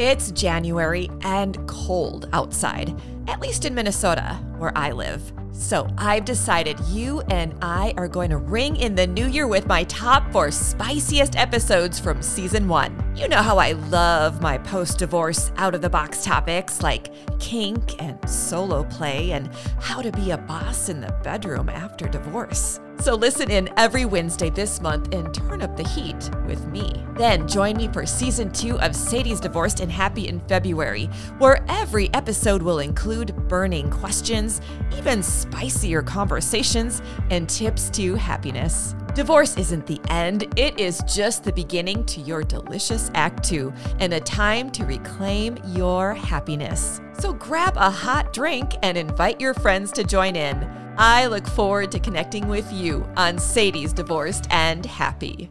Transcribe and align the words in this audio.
It's 0.00 0.30
January 0.30 1.10
and 1.20 1.58
cold 1.68 2.26
outside, 2.32 2.98
at 3.28 3.38
least 3.38 3.66
in 3.66 3.74
Minnesota, 3.74 4.40
where 4.56 4.72
I 4.74 4.92
live. 4.92 5.30
So 5.52 5.86
I've 5.98 6.24
decided 6.24 6.80
you 6.88 7.20
and 7.28 7.54
I 7.60 7.92
are 7.98 8.08
going 8.08 8.30
to 8.30 8.38
ring 8.38 8.76
in 8.76 8.94
the 8.94 9.06
new 9.06 9.26
year 9.26 9.46
with 9.46 9.66
my 9.66 9.84
top 9.84 10.32
four 10.32 10.50
spiciest 10.50 11.36
episodes 11.36 12.00
from 12.00 12.22
season 12.22 12.66
one. 12.66 13.12
You 13.14 13.28
know 13.28 13.42
how 13.42 13.58
I 13.58 13.72
love 13.72 14.40
my 14.40 14.56
post 14.56 14.96
divorce 14.96 15.52
out 15.58 15.74
of 15.74 15.82
the 15.82 15.90
box 15.90 16.24
topics 16.24 16.82
like 16.82 17.12
kink 17.38 18.02
and 18.02 18.26
solo 18.26 18.84
play 18.84 19.32
and 19.32 19.50
how 19.80 20.00
to 20.00 20.10
be 20.12 20.30
a 20.30 20.38
boss 20.38 20.88
in 20.88 21.02
the 21.02 21.12
bedroom 21.22 21.68
after 21.68 22.08
divorce. 22.08 22.80
So 23.00 23.14
listen 23.14 23.50
in 23.50 23.70
every 23.78 24.04
Wednesday 24.04 24.50
this 24.50 24.82
month 24.82 25.14
and 25.14 25.32
turn 25.32 25.62
up 25.62 25.74
the 25.74 25.88
heat 25.88 26.30
with 26.46 26.66
me. 26.66 27.02
Then 27.16 27.48
join 27.48 27.78
me 27.78 27.88
for 27.88 28.04
season 28.04 28.52
two 28.52 28.78
of 28.80 28.94
Sadie's 28.94 29.40
Divorced 29.40 29.80
and 29.80 29.90
Happy 29.90 30.28
in 30.28 30.38
February, 30.40 31.06
where 31.38 31.64
every 31.68 32.12
episode 32.12 32.60
will 32.60 32.80
include 32.80 33.34
burning 33.48 33.90
questions, 33.90 34.60
even 34.94 35.22
spicier 35.22 36.02
conversations, 36.02 37.00
and 37.30 37.48
tips 37.48 37.88
to 37.90 38.16
happiness. 38.16 38.94
Divorce 39.14 39.56
isn't 39.56 39.86
the 39.86 40.00
end, 40.10 40.46
it 40.58 40.78
is 40.78 41.02
just 41.08 41.42
the 41.42 41.52
beginning 41.52 42.04
to 42.04 42.20
your 42.20 42.42
delicious 42.42 43.10
Act 43.14 43.42
Two 43.42 43.72
and 43.98 44.12
a 44.12 44.20
time 44.20 44.70
to 44.72 44.84
reclaim 44.84 45.58
your 45.68 46.12
happiness. 46.12 47.00
So 47.18 47.32
grab 47.32 47.76
a 47.78 47.90
hot 47.90 48.34
drink 48.34 48.72
and 48.82 48.98
invite 48.98 49.40
your 49.40 49.54
friends 49.54 49.90
to 49.92 50.04
join 50.04 50.36
in. 50.36 50.79
I 50.96 51.26
look 51.26 51.46
forward 51.46 51.92
to 51.92 51.98
connecting 51.98 52.48
with 52.48 52.70
you 52.72 53.08
on 53.16 53.38
Sadie's 53.38 53.92
Divorced 53.92 54.46
and 54.50 54.84
Happy. 54.84 55.50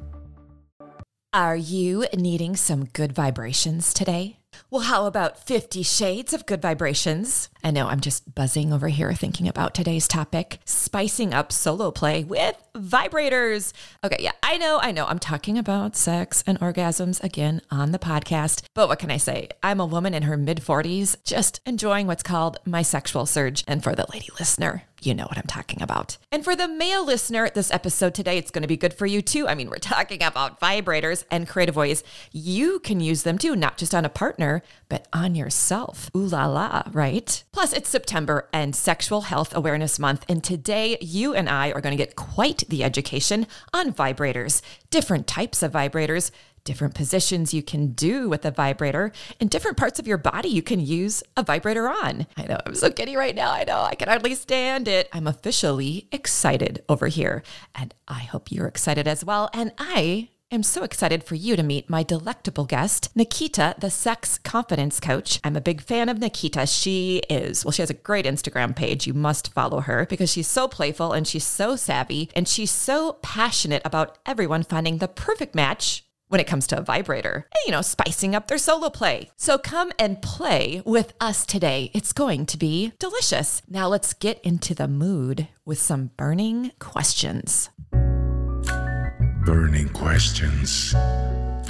Are 1.34 1.56
you 1.56 2.06
needing 2.16 2.56
some 2.56 2.86
good 2.86 3.14
vibrations 3.14 3.94
today? 3.94 4.40
Well, 4.72 4.82
how 4.82 5.06
about 5.06 5.46
50 5.46 5.84
shades 5.84 6.34
of 6.34 6.46
good 6.46 6.62
vibrations? 6.62 7.50
I 7.64 7.72
know 7.72 7.88
I'm 7.88 8.00
just 8.00 8.34
buzzing 8.34 8.72
over 8.72 8.88
here 8.88 9.14
thinking 9.14 9.48
about 9.48 9.74
today's 9.74 10.08
topic 10.08 10.60
spicing 10.66 11.34
up 11.34 11.52
solo 11.52 11.92
play 11.92 12.24
with 12.24 12.56
vibrators. 12.74 13.74
Okay, 14.04 14.18
yeah, 14.20 14.32
I 14.42 14.58
know, 14.58 14.80
I 14.82 14.92
know. 14.92 15.06
I'm 15.06 15.20
talking 15.20 15.58
about 15.58 15.96
sex 15.96 16.44
and 16.48 16.60
orgasms 16.60 17.22
again 17.24 17.62
on 17.70 17.92
the 17.92 18.00
podcast. 18.00 18.64
But 18.74 18.88
what 18.88 19.00
can 19.00 19.12
I 19.12 19.18
say? 19.18 19.50
I'm 19.62 19.80
a 19.80 19.86
woman 19.86 20.14
in 20.14 20.24
her 20.24 20.38
mid 20.38 20.60
40s, 20.60 21.18
just 21.24 21.60
enjoying 21.66 22.08
what's 22.08 22.24
called 22.24 22.58
my 22.66 22.82
sexual 22.82 23.26
surge. 23.26 23.64
And 23.68 23.84
for 23.84 23.94
the 23.94 24.06
lady 24.14 24.30
listener, 24.40 24.84
you 25.02 25.14
know 25.14 25.24
what 25.24 25.38
I'm 25.38 25.48
talking 25.48 25.82
about. 25.82 26.18
And 26.32 26.44
for 26.44 26.56
the 26.56 26.68
male 26.68 27.06
listener, 27.06 27.50
this 27.50 27.72
episode 27.72 28.14
today, 28.14 28.38
it's 28.38 28.52
going 28.52 28.64
to 28.64 28.68
be 28.68 28.78
good 28.78 28.94
for 28.94 29.06
you 29.06 29.22
too. 29.22 29.48
I 29.48 29.56
mean, 29.56 29.70
we're 29.70 29.78
talking 29.78 30.24
about 30.24 30.60
vibrators 30.60 31.24
and 31.32 31.48
creative 31.48 31.76
ways 31.76 32.04
you 32.32 32.80
can 32.80 33.00
use 33.00 33.24
them 33.24 33.38
too, 33.38 33.56
not 33.56 33.78
just 33.78 33.96
on 33.96 34.06
a 34.06 34.10
partner, 34.10 34.62
but 34.90 35.08
on 35.14 35.36
yourself. 35.36 36.10
Ooh 36.16 36.26
la 36.26 36.48
la, 36.48 36.84
right? 36.92 37.44
Plus, 37.52 37.74
it's 37.74 37.90
September 37.90 38.48
and 38.54 38.76
Sexual 38.76 39.22
Health 39.22 39.56
Awareness 39.56 39.98
Month. 39.98 40.24
And 40.30 40.44
today, 40.44 40.98
you 41.02 41.34
and 41.34 41.50
I 41.50 41.72
are 41.72 41.82
going 41.82 41.98
to 41.98 42.04
get 42.04 42.16
quite 42.16 42.64
the 42.70 42.84
education 42.84 43.48
on 43.74 43.92
vibrators, 43.92 44.62
different 44.92 45.26
types 45.26 45.64
of 45.64 45.72
vibrators 45.72 46.32
different 46.64 46.94
positions 46.94 47.54
you 47.54 47.64
can 47.64 47.94
do 47.94 48.30
with 48.30 48.46
a 48.46 48.52
vibrator, 48.52 49.12
and 49.40 49.50
different 49.50 49.78
parts 49.78 50.00
of 50.00 50.08
your 50.08 50.18
body 50.18 50.50
you 50.50 50.62
can 50.62 50.80
use 50.80 51.24
a 51.36 51.44
vibrator 51.44 51.90
on. 51.90 52.28
I 52.38 52.44
know, 52.44 52.58
I'm 52.66 52.76
so 52.76 52.90
giddy 52.90 53.16
right 53.16 53.34
now. 53.34 53.52
I 53.52 53.64
know, 53.64 53.82
I 53.82 53.96
can 53.96 54.08
hardly 54.08 54.36
stand 54.36 54.88
it. 54.88 55.10
I'm 55.12 55.26
officially 55.26 56.08
excited 56.12 56.84
over 56.88 57.08
here, 57.08 57.44
and 57.74 57.94
I 58.08 58.20
hope 58.20 58.52
you're 58.52 58.68
excited 58.68 59.08
as 59.08 59.26
well. 59.26 59.50
And 59.54 59.72
I 59.78 60.30
am 60.52 60.64
so 60.64 60.84
excited 60.84 61.24
for 61.24 61.36
you 61.36 61.56
to 61.56 61.64
meet 61.64 61.90
my 61.90 62.02
delectable 62.02 62.66
guest, 62.66 63.16
Nikita, 63.16 63.76
the 63.78 63.92
sex 63.92 64.40
confidence 64.40 65.00
coach. 65.00 65.40
I'm 65.44 65.56
a 65.56 65.62
big 65.62 65.82
fan 65.82 66.10
of 66.10 66.18
Nikita. 66.18 66.66
She 66.66 67.22
is, 67.30 67.64
well, 67.64 67.72
she 67.72 67.84
has 67.84 67.92
a 67.92 67.96
great 67.96 68.26
Instagram 68.26 68.76
page. 68.76 69.06
You 69.06 69.14
must 69.14 69.54
follow 69.54 69.82
her 69.82 70.08
because 70.08 70.32
she's 70.32 70.48
so 70.48 70.68
playful 70.68 71.14
and 71.14 71.28
she's 71.28 71.46
so 71.46 71.76
savvy 71.76 72.30
and 72.36 72.48
she's 72.48 72.72
so 72.72 73.14
passionate 73.22 73.84
about 73.86 74.18
everyone 74.26 74.64
finding 74.64 74.98
the 74.98 75.08
perfect 75.08 75.54
match 75.54 76.04
when 76.30 76.40
it 76.40 76.48
comes 76.48 76.68
to 76.68 76.78
a 76.78 76.82
vibrator 76.82 77.48
and, 77.56 77.66
you 77.66 77.72
know, 77.72 77.82
spicing 77.82 78.34
up 78.34 78.48
their 78.48 78.58
solo 78.58 78.90
play. 78.90 79.30
So 79.38 79.58
come 79.58 79.92
and 80.00 80.22
play 80.22 80.82
with 80.86 81.14
us 81.20 81.46
today. 81.46 81.92
It's 81.94 82.14
going 82.14 82.48
to 82.48 82.58
be 82.58 82.94
delicious. 83.00 83.62
Now 83.68 83.88
let's 83.88 84.14
get 84.14 84.42
into 84.42 84.74
the 84.74 84.88
mood 84.88 85.48
with 85.66 85.80
some 85.80 86.12
burning 86.18 86.72
questions. 86.80 87.70
Burning 89.50 89.90
questions. 89.90 90.94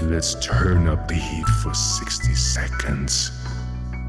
Let's 0.02 0.36
turn 0.46 0.90
up 0.90 1.08
the 1.08 1.14
heat 1.14 1.46
for 1.64 1.74
60 1.74 2.36
seconds. 2.36 3.32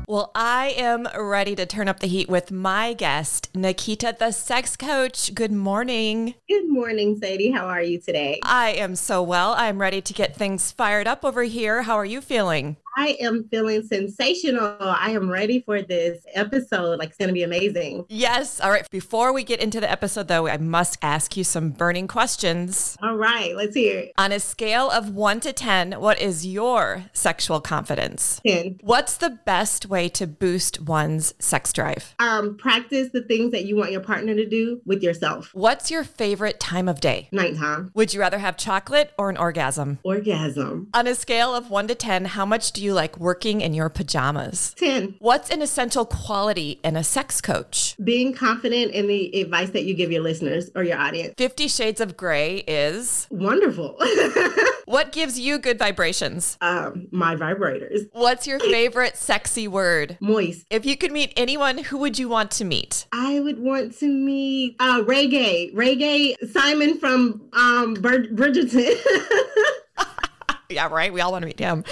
Well, 0.08 0.32
I 0.34 0.74
am 0.76 1.06
ready 1.16 1.54
to 1.54 1.66
turn 1.66 1.86
up 1.86 2.00
the 2.00 2.08
heat 2.08 2.28
with 2.28 2.50
my 2.50 2.94
guest, 2.94 3.48
Nikita, 3.54 4.16
the 4.18 4.32
sex 4.32 4.76
coach. 4.76 5.32
Good 5.36 5.52
morning. 5.52 6.34
Good 6.48 6.68
morning, 6.68 7.16
Sadie. 7.22 7.52
How 7.52 7.66
are 7.66 7.80
you 7.80 8.00
today? 8.00 8.40
I 8.42 8.70
am 8.70 8.96
so 8.96 9.22
well. 9.22 9.54
I'm 9.56 9.80
ready 9.80 10.00
to 10.00 10.12
get 10.12 10.34
things 10.34 10.72
fired 10.72 11.06
up 11.06 11.24
over 11.24 11.44
here. 11.44 11.82
How 11.82 11.94
are 11.94 12.04
you 12.04 12.20
feeling? 12.20 12.76
I 13.00 13.16
am 13.18 13.44
feeling 13.44 13.82
sensational. 13.82 14.76
I 14.78 15.12
am 15.12 15.30
ready 15.30 15.62
for 15.62 15.80
this 15.80 16.22
episode. 16.34 16.98
Like, 16.98 17.08
it's 17.08 17.16
going 17.16 17.28
to 17.28 17.32
be 17.32 17.42
amazing. 17.42 18.04
Yes. 18.10 18.60
All 18.60 18.70
right. 18.70 18.86
Before 18.90 19.32
we 19.32 19.42
get 19.42 19.58
into 19.58 19.80
the 19.80 19.90
episode, 19.90 20.28
though, 20.28 20.46
I 20.46 20.58
must 20.58 20.98
ask 21.00 21.34
you 21.34 21.42
some 21.42 21.70
burning 21.70 22.08
questions. 22.08 22.98
All 23.02 23.16
right. 23.16 23.56
Let's 23.56 23.74
hear 23.74 24.00
it. 24.00 24.12
On 24.18 24.32
a 24.32 24.38
scale 24.38 24.90
of 24.90 25.14
one 25.14 25.40
to 25.40 25.50
10, 25.50 25.92
what 25.92 26.20
is 26.20 26.46
your 26.46 27.06
sexual 27.14 27.62
confidence? 27.62 28.38
10. 28.46 28.80
What's 28.82 29.16
the 29.16 29.30
best 29.30 29.86
way 29.86 30.10
to 30.10 30.26
boost 30.26 30.82
one's 30.82 31.32
sex 31.38 31.72
drive? 31.72 32.14
Um, 32.18 32.58
practice 32.58 33.08
the 33.14 33.22
things 33.22 33.52
that 33.52 33.64
you 33.64 33.76
want 33.76 33.92
your 33.92 34.02
partner 34.02 34.34
to 34.34 34.46
do 34.46 34.82
with 34.84 35.02
yourself. 35.02 35.48
What's 35.54 35.90
your 35.90 36.04
favorite 36.04 36.60
time 36.60 36.86
of 36.86 37.00
day? 37.00 37.30
Nighttime. 37.32 37.92
Would 37.94 38.12
you 38.12 38.20
rather 38.20 38.40
have 38.40 38.58
chocolate 38.58 39.14
or 39.16 39.30
an 39.30 39.38
orgasm? 39.38 40.00
Orgasm. 40.02 40.88
On 40.92 41.06
a 41.06 41.14
scale 41.14 41.54
of 41.54 41.70
one 41.70 41.88
to 41.88 41.94
10, 41.94 42.26
how 42.26 42.44
much 42.44 42.72
do 42.72 42.84
you 42.84 42.89
like 42.94 43.18
working 43.18 43.60
in 43.60 43.74
your 43.74 43.88
pajamas? 43.88 44.74
10. 44.78 45.16
What's 45.18 45.50
an 45.50 45.62
essential 45.62 46.04
quality 46.04 46.80
in 46.82 46.96
a 46.96 47.04
sex 47.04 47.40
coach? 47.40 47.94
Being 48.02 48.32
confident 48.32 48.92
in 48.92 49.06
the 49.06 49.40
advice 49.40 49.70
that 49.70 49.84
you 49.84 49.94
give 49.94 50.10
your 50.10 50.22
listeners 50.22 50.70
or 50.74 50.82
your 50.84 50.98
audience. 50.98 51.34
Fifty 51.36 51.68
Shades 51.68 52.00
of 52.00 52.16
Grey 52.16 52.58
is 52.66 53.26
Wonderful. 53.30 53.96
what 54.86 55.12
gives 55.12 55.38
you 55.38 55.58
good 55.58 55.78
vibrations? 55.78 56.56
um, 56.60 57.06
my 57.10 57.34
vibrators. 57.36 58.08
What's 58.12 58.46
your 58.46 58.58
favorite 58.58 59.16
sexy 59.16 59.68
word? 59.68 60.16
Moist. 60.20 60.66
If 60.70 60.84
you 60.86 60.96
could 60.96 61.12
meet 61.12 61.32
anyone, 61.36 61.78
who 61.78 61.98
would 61.98 62.18
you 62.18 62.28
want 62.28 62.50
to 62.52 62.64
meet? 62.64 63.06
I 63.12 63.40
would 63.40 63.58
want 63.58 63.96
to 63.98 64.06
meet 64.08 64.76
uh, 64.80 65.02
Reggae. 65.02 65.74
Reggae 65.74 66.34
Simon 66.52 66.98
from 66.98 67.42
um, 67.52 67.94
Brid- 67.94 68.36
Bridgerton. 68.36 68.94
Yeah, 70.70 70.88
right. 70.88 71.12
We 71.12 71.20
all 71.20 71.32
want 71.32 71.42
to 71.42 71.46
meet 71.46 71.58
him. 71.58 71.84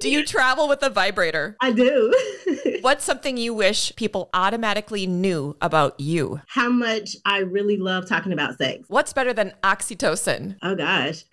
Do 0.00 0.10
you 0.10 0.26
travel 0.26 0.66
with 0.68 0.82
a 0.82 0.90
vibrator? 0.90 1.56
I 1.60 1.70
do. 1.70 2.12
What's 2.80 3.04
something 3.04 3.36
you 3.36 3.54
wish 3.54 3.94
people 3.94 4.30
automatically 4.34 5.06
knew 5.06 5.56
about 5.60 6.00
you? 6.00 6.40
How 6.48 6.68
much 6.68 7.16
I 7.24 7.38
really 7.38 7.76
love 7.76 8.08
talking 8.08 8.32
about 8.32 8.58
sex. 8.58 8.84
What's 8.88 9.12
better 9.12 9.32
than 9.32 9.52
oxytocin? 9.62 10.56
Oh 10.62 10.74
gosh. 10.74 11.24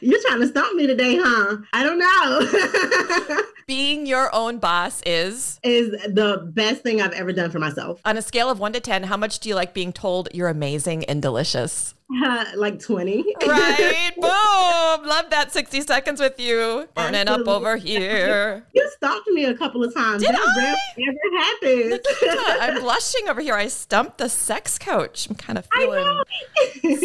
You're 0.00 0.20
trying 0.22 0.40
to 0.40 0.48
stump 0.48 0.74
me 0.76 0.86
today, 0.86 1.18
huh? 1.20 1.58
I 1.72 1.82
don't 1.82 1.98
know. 1.98 3.42
Being 3.66 4.06
your 4.06 4.34
own 4.34 4.58
boss 4.58 5.02
is, 5.04 5.60
is 5.62 5.90
the 5.90 6.48
best 6.54 6.82
thing 6.82 7.02
I've 7.02 7.12
ever 7.12 7.32
done 7.32 7.50
for 7.50 7.58
myself. 7.58 8.00
on 8.06 8.16
a 8.16 8.22
scale 8.22 8.48
of 8.48 8.58
one 8.58 8.72
to 8.72 8.80
10, 8.80 9.02
how 9.02 9.16
much 9.18 9.40
do 9.40 9.48
you 9.50 9.54
like 9.54 9.74
being 9.74 9.92
told 9.92 10.28
you're 10.32 10.48
amazing 10.48 11.04
and 11.04 11.20
delicious? 11.20 11.94
like 12.56 12.80
20. 12.80 13.24
Right? 13.46 14.10
Boom! 14.16 15.06
Love 15.06 15.30
that 15.30 15.52
60 15.52 15.82
seconds 15.82 16.20
with 16.20 16.38
you. 16.40 16.88
Burning 16.94 17.28
up 17.28 17.46
over 17.46 17.76
here. 17.76 18.64
You 18.78 18.88
stopped 18.96 19.26
me 19.28 19.44
a 19.44 19.54
couple 19.56 19.82
of 19.82 19.92
times. 19.92 20.22
Did 20.22 20.34
that 20.34 20.40
I? 20.40 20.56
rarely 20.56 21.08
ever 21.08 21.44
happens. 21.90 22.06
Nikita, 22.20 22.56
I'm 22.60 22.80
blushing 22.80 23.28
over 23.28 23.40
here. 23.40 23.54
I 23.54 23.66
stumped 23.68 24.18
the 24.18 24.28
sex 24.28 24.78
coach. 24.78 25.28
I'm 25.28 25.34
kind 25.36 25.58
of 25.58 25.66
feeling 25.74 26.22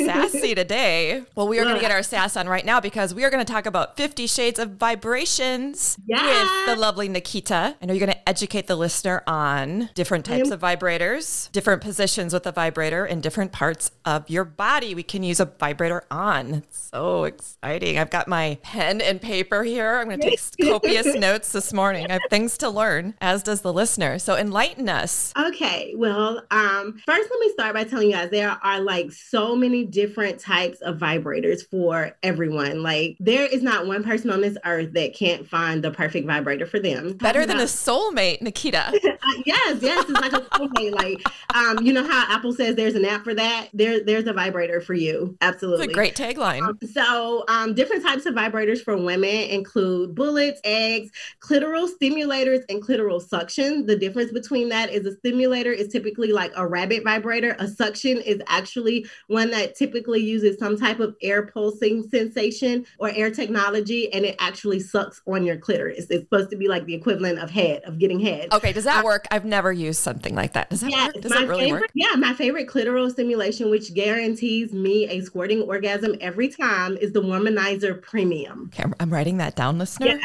sassy 0.06 0.54
today. 0.56 1.24
Well, 1.36 1.48
we 1.48 1.60
are 1.60 1.64
going 1.64 1.76
to 1.76 1.82
get 1.82 1.92
our 1.92 2.04
sass 2.04 2.38
on 2.38 2.48
right 2.48 2.66
now 2.66 2.80
because 2.80 3.14
we 3.14 3.24
are 3.24 3.30
going 3.32 3.44
to 3.44 3.52
talk 3.52 3.66
about 3.66 3.98
50 3.98 4.28
Shades 4.28 4.60
of 4.60 4.72
Vibrations 4.72 5.98
Yeah. 6.06 6.42
with 6.44 6.66
the 6.68 6.76
lovely 6.82 7.08
Nikita. 7.10 7.76
I 7.82 7.86
know 7.86 7.94
you're 7.94 8.06
going 8.06 8.18
to 8.18 8.30
educate 8.30 8.68
the 8.68 8.76
listener 8.76 9.24
on 9.28 9.90
different 9.96 10.26
types 10.26 10.50
of 10.52 10.60
vibrators, 10.62 11.52
different 11.52 11.82
positions 11.82 12.34
with 12.34 12.46
a 12.48 12.52
vibrator, 12.52 13.06
in 13.06 13.22
different 13.22 13.52
parts 13.52 13.92
of 14.06 14.30
your 14.30 14.44
body 14.46 14.93
body, 14.94 14.96
we 14.96 15.04
can 15.04 15.24
use 15.24 15.40
a 15.40 15.46
vibrator 15.46 16.04
on. 16.12 16.56
It's 16.56 16.90
so 16.94 17.24
exciting. 17.24 17.98
I've 17.98 18.10
got 18.10 18.28
my 18.28 18.58
pen 18.62 19.02
and 19.02 19.22
paper 19.22 19.64
here. 19.64 19.98
I'm 19.98 20.08
going 20.08 20.20
to 20.20 20.30
take 20.30 20.40
copious 20.62 21.14
notes 21.16 21.52
this 21.52 21.74
morning. 21.74 22.08
I 22.10 22.14
have 22.14 22.22
things 22.30 22.58
to 22.60 22.70
learn, 22.70 23.16
as 23.22 23.44
does 23.44 23.62
the 23.62 23.74
listener. 23.74 24.20
So 24.20 24.36
enlighten 24.36 24.90
us. 24.90 25.34
Okay. 25.38 25.94
Well, 25.96 26.42
um, 26.52 27.00
first, 27.06 27.30
let 27.30 27.40
me 27.40 27.50
start 27.52 27.74
by 27.74 27.84
telling 27.84 28.10
you 28.10 28.14
guys 28.14 28.30
there 28.30 28.58
are 28.64 28.80
like 28.82 29.12
so 29.12 29.56
many 29.56 29.86
different 29.86 30.40
types 30.40 30.80
of 30.82 30.98
vibrators 30.98 31.68
for 31.70 32.16
everyone. 32.24 32.84
Like, 32.84 33.18
there 33.20 33.46
is 33.46 33.64
not 33.64 33.88
one 33.88 34.04
person 34.04 34.30
on 34.30 34.42
this 34.42 34.58
earth 34.66 34.94
that 34.94 35.16
can't 35.16 35.48
find 35.48 35.84
the 35.84 35.92
perfect 35.92 36.28
vibrator 36.28 36.66
for 36.66 36.80
them. 36.80 37.14
Better 37.14 37.46
than 37.46 37.60
a 37.60 37.64
soulmate, 37.64 38.42
Nikita. 38.42 38.88
uh, 38.90 39.42
yes, 39.46 39.82
yes. 39.82 40.06
It's 40.08 40.12
like 40.12 40.34
a 40.34 40.42
soulmate. 40.42 40.94
like, 40.94 41.22
um, 41.56 41.84
you 41.86 41.94
know 41.94 42.04
how 42.04 42.26
Apple 42.34 42.54
says 42.54 42.76
there's 42.76 42.96
an 42.96 43.06
app 43.06 43.24
for 43.24 43.34
that? 43.34 43.70
There, 43.74 44.04
there's 44.04 44.28
a 44.28 44.34
vibrator 44.34 44.82
for 44.84 44.94
you. 44.94 45.38
Absolutely. 45.42 45.86
It's 45.86 45.92
a 45.92 45.94
great 45.94 46.16
tagline. 46.16 46.62
Um, 46.62 46.78
so, 46.92 47.46
um, 47.48 47.74
different 47.74 48.04
types 48.04 48.26
of 48.26 48.36
vibrators 48.36 48.82
for 48.82 48.98
women 48.98 49.30
include 49.30 50.16
bullets, 50.16 50.60
eggs, 50.64 51.10
clitoral 51.40 51.90
stimulators, 51.90 52.62
and 52.70 52.84
clitoral 52.84 53.22
suction. 53.22 53.86
The 53.86 53.96
difference 53.96 54.32
between 54.32 54.70
that 54.70 54.92
is 54.92 55.06
a 55.06 55.16
stimulator 55.16 55.72
is 55.72 55.88
typically 55.90 56.32
like 56.32 56.52
a 56.56 56.68
rabbit 56.68 57.04
vibrator. 57.04 57.56
A 57.60 57.68
suction 57.68 58.18
is 58.18 58.42
actually 58.48 59.06
one 59.28 59.52
that 59.52 59.76
typically 59.76 60.22
uses 60.22 60.58
some 60.58 60.78
type 60.78 61.00
of 61.00 61.16
air 61.22 61.48
pulsing 61.48 62.04
sensation 62.04 62.86
or 63.00 63.10
air 63.10 63.32
technology, 63.32 64.12
and 64.14 64.26
it 64.26 64.36
actually 64.40 64.80
sucks 64.80 65.22
on 65.28 65.46
your 65.46 65.58
clitoris. 65.58 66.08
It's 66.10 66.24
supposed 66.24 66.50
to 66.52 66.58
be 66.58 66.68
like 66.68 66.86
the 66.86 66.94
equivalent 66.94 67.40
of 67.40 67.50
head, 67.50 67.84
of 67.86 68.00
getting 68.00 68.20
head. 68.20 68.52
Okay, 68.54 68.74
does 68.74 68.84
that 68.84 69.02
uh, 69.02 69.06
work? 69.06 69.26
I've 69.32 69.46
never 69.46 69.72
used 69.72 70.00
something 70.00 70.36
like 70.36 70.54
that. 70.54 70.70
Does 70.70 70.82
that 70.82 70.92
yeah, 70.92 71.06
work? 71.06 71.22
Does 71.22 71.32
it 71.32 71.48
really 71.48 71.66
favorite, 71.66 71.82
work? 71.82 71.92
Yeah, 71.94 72.16
my 72.18 72.34
favorite 72.34 72.68
clitoral 72.68 73.10
stimulation, 73.12 73.70
which 73.70 73.94
guarantees 73.94 74.73
me 74.74 75.08
a 75.08 75.22
squirting 75.22 75.62
orgasm 75.62 76.16
every 76.20 76.50
time, 76.50 76.98
is 76.98 77.14
the 77.14 77.22
Womanizer 77.22 78.02
Premium. 78.02 78.72
Okay, 78.74 78.90
I'm 79.00 79.10
writing 79.10 79.38
that 79.38 79.56
down, 79.56 79.78
listener. 79.78 80.20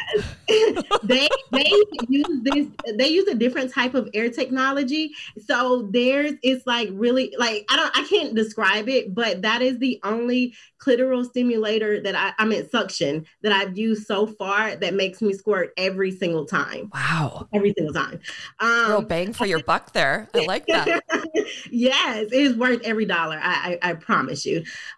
Yes. 0.48 0.84
they 1.02 1.28
they 1.52 1.72
use 2.08 2.42
this. 2.42 2.66
They 2.96 3.08
use 3.08 3.28
a 3.28 3.34
different 3.34 3.72
type 3.72 3.94
of 3.94 4.08
air 4.14 4.30
technology. 4.30 5.12
So 5.46 5.88
theirs 5.92 6.32
is 6.42 6.62
like 6.66 6.88
really 6.92 7.34
like 7.38 7.66
I 7.70 7.76
don't 7.76 7.96
I 7.96 8.06
can't 8.08 8.34
describe 8.34 8.88
it, 8.88 9.14
but 9.14 9.42
that 9.42 9.62
is 9.62 9.78
the 9.78 10.00
only 10.04 10.54
clitoral 10.78 11.24
stimulator 11.24 12.00
that 12.00 12.14
I, 12.14 12.32
I 12.42 12.44
mean 12.46 12.68
suction 12.70 13.26
that 13.42 13.52
I've 13.52 13.76
used 13.76 14.06
so 14.06 14.26
far 14.26 14.76
that 14.76 14.94
makes 14.94 15.20
me 15.20 15.32
squirt 15.32 15.72
every 15.76 16.10
single 16.10 16.46
time. 16.46 16.90
Wow. 16.94 17.48
Every 17.52 17.74
single 17.76 17.94
time. 17.94 18.20
Um, 18.60 18.90
Real 18.90 19.02
bang 19.02 19.32
for 19.32 19.46
your 19.46 19.62
buck 19.62 19.92
there. 19.92 20.28
I 20.34 20.44
like 20.46 20.66
that. 20.66 21.02
yes, 21.70 22.26
it 22.32 22.32
is 22.32 22.56
worth 22.56 22.80
every 22.82 23.04
dollar. 23.04 23.40
I, 23.42 23.78
I, 23.82 23.90
I 23.90 23.94
promise 23.94 24.37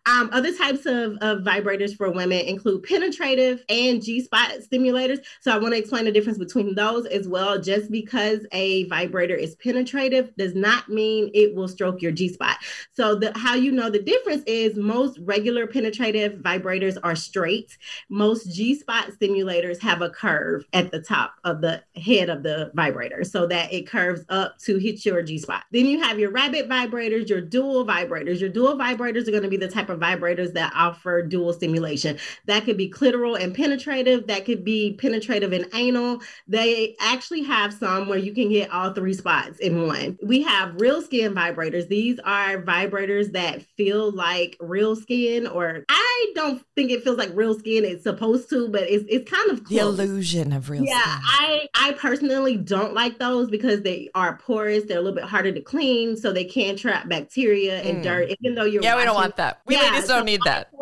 Um, 0.06 0.30
other 0.32 0.54
types 0.56 0.86
of, 0.86 1.16
of 1.20 1.42
vibrators 1.42 1.96
for 1.96 2.10
women 2.10 2.40
include 2.40 2.82
penetrative 2.82 3.64
and 3.68 4.02
G 4.02 4.22
spot 4.22 4.52
stimulators. 4.60 5.18
So 5.40 5.52
I 5.52 5.58
want 5.58 5.74
to 5.74 5.78
explain 5.78 6.04
the 6.04 6.12
difference 6.12 6.38
between 6.38 6.74
those 6.74 7.06
as 7.06 7.28
well. 7.28 7.60
Just 7.60 7.90
because 7.90 8.46
a 8.52 8.84
vibrator 8.84 9.34
is 9.34 9.54
penetrative 9.56 10.34
does 10.36 10.54
not 10.54 10.88
mean 10.88 11.30
it 11.34 11.54
will 11.54 11.68
stroke 11.68 12.02
your 12.02 12.12
G 12.12 12.28
spot. 12.28 12.56
So 12.92 13.14
the 13.14 13.36
how 13.36 13.54
you 13.54 13.72
know 13.72 13.90
the 13.90 14.02
difference 14.02 14.42
is 14.46 14.76
most 14.76 15.18
regular 15.22 15.66
penetrative 15.66 16.40
vibrators 16.40 16.96
are 17.02 17.16
straight. 17.16 17.76
Most 18.08 18.54
G 18.54 18.74
spot 18.74 19.10
stimulators 19.10 19.80
have 19.80 20.02
a 20.02 20.10
curve 20.10 20.64
at 20.72 20.90
the 20.90 21.00
top 21.00 21.34
of 21.44 21.60
the 21.60 21.82
head 21.96 22.28
of 22.28 22.42
the 22.42 22.70
vibrator 22.74 23.24
so 23.24 23.46
that 23.46 23.72
it 23.72 23.88
curves 23.88 24.24
up 24.28 24.58
to 24.60 24.78
hit 24.78 25.04
your 25.04 25.22
G 25.22 25.38
spot. 25.38 25.64
Then 25.72 25.86
you 25.86 26.00
have 26.02 26.18
your 26.18 26.30
rabbit 26.30 26.68
vibrators, 26.68 27.28
your 27.28 27.40
dual 27.40 27.84
vibrators. 27.86 28.40
Your 28.40 28.48
dual 28.48 28.76
vibrators 28.76 29.28
are 29.30 29.40
going 29.40 29.50
to 29.50 29.56
be 29.56 29.56
the 29.56 29.68
type 29.68 29.88
of 29.88 30.00
vibrators 30.00 30.52
that 30.54 30.72
offer 30.74 31.22
dual 31.22 31.52
stimulation. 31.52 32.18
That 32.46 32.64
could 32.64 32.76
be 32.76 32.90
clitoral 32.90 33.40
and 33.40 33.54
penetrative, 33.54 34.26
that 34.26 34.44
could 34.44 34.64
be 34.64 34.96
penetrative 35.00 35.52
and 35.52 35.66
anal. 35.72 36.20
They 36.48 36.96
actually 37.00 37.42
have 37.44 37.72
some 37.72 38.08
where 38.08 38.18
you 38.18 38.34
can 38.34 38.48
get 38.48 38.70
all 38.70 38.92
three 38.92 39.14
spots 39.14 39.58
in 39.60 39.86
one. 39.86 40.18
We 40.22 40.42
have 40.42 40.80
real 40.80 41.00
skin 41.00 41.34
vibrators. 41.34 41.88
These 41.88 42.18
are 42.24 42.60
vibrators 42.62 43.32
that 43.32 43.62
feel 43.76 44.10
like 44.10 44.56
real 44.60 44.96
skin 44.96 45.46
or 45.46 45.60
or 45.60 45.84
I 45.88 46.32
don't 46.34 46.62
think 46.74 46.90
it 46.90 47.04
feels 47.04 47.18
like 47.18 47.30
real 47.34 47.58
skin. 47.58 47.84
It's 47.84 48.02
supposed 48.02 48.48
to, 48.50 48.68
but 48.68 48.82
it's 48.82 49.04
it's 49.08 49.30
kind 49.30 49.50
of 49.50 49.64
close. 49.64 49.96
the 49.96 50.02
illusion 50.02 50.52
of 50.52 50.70
real 50.70 50.84
yeah, 50.84 51.00
skin. 51.00 51.20
I 51.22 51.68
I 51.74 51.92
personally 51.92 52.56
don't 52.56 52.94
like 52.94 53.18
those 53.18 53.50
because 53.50 53.82
they 53.82 54.08
are 54.14 54.38
porous. 54.38 54.84
They're 54.84 54.98
a 54.98 55.02
little 55.02 55.14
bit 55.14 55.24
harder 55.24 55.52
to 55.52 55.60
clean, 55.60 56.16
so 56.16 56.32
they 56.32 56.44
can 56.44 56.76
trap 56.76 57.08
bacteria 57.08 57.80
and 57.82 57.98
mm. 57.98 58.02
dirt. 58.02 58.30
Even 58.40 58.54
though 58.54 58.64
you're 58.64 58.82
yeah, 58.82 58.96
we 58.96 59.04
don't 59.04 59.19
want 59.20 59.36
that. 59.36 59.60
We 59.66 59.76
yeah, 59.76 59.82
ladies 59.82 60.08
don't 60.08 60.20
so 60.20 60.24
need 60.24 60.40
that. 60.44 60.70
To 60.72 60.76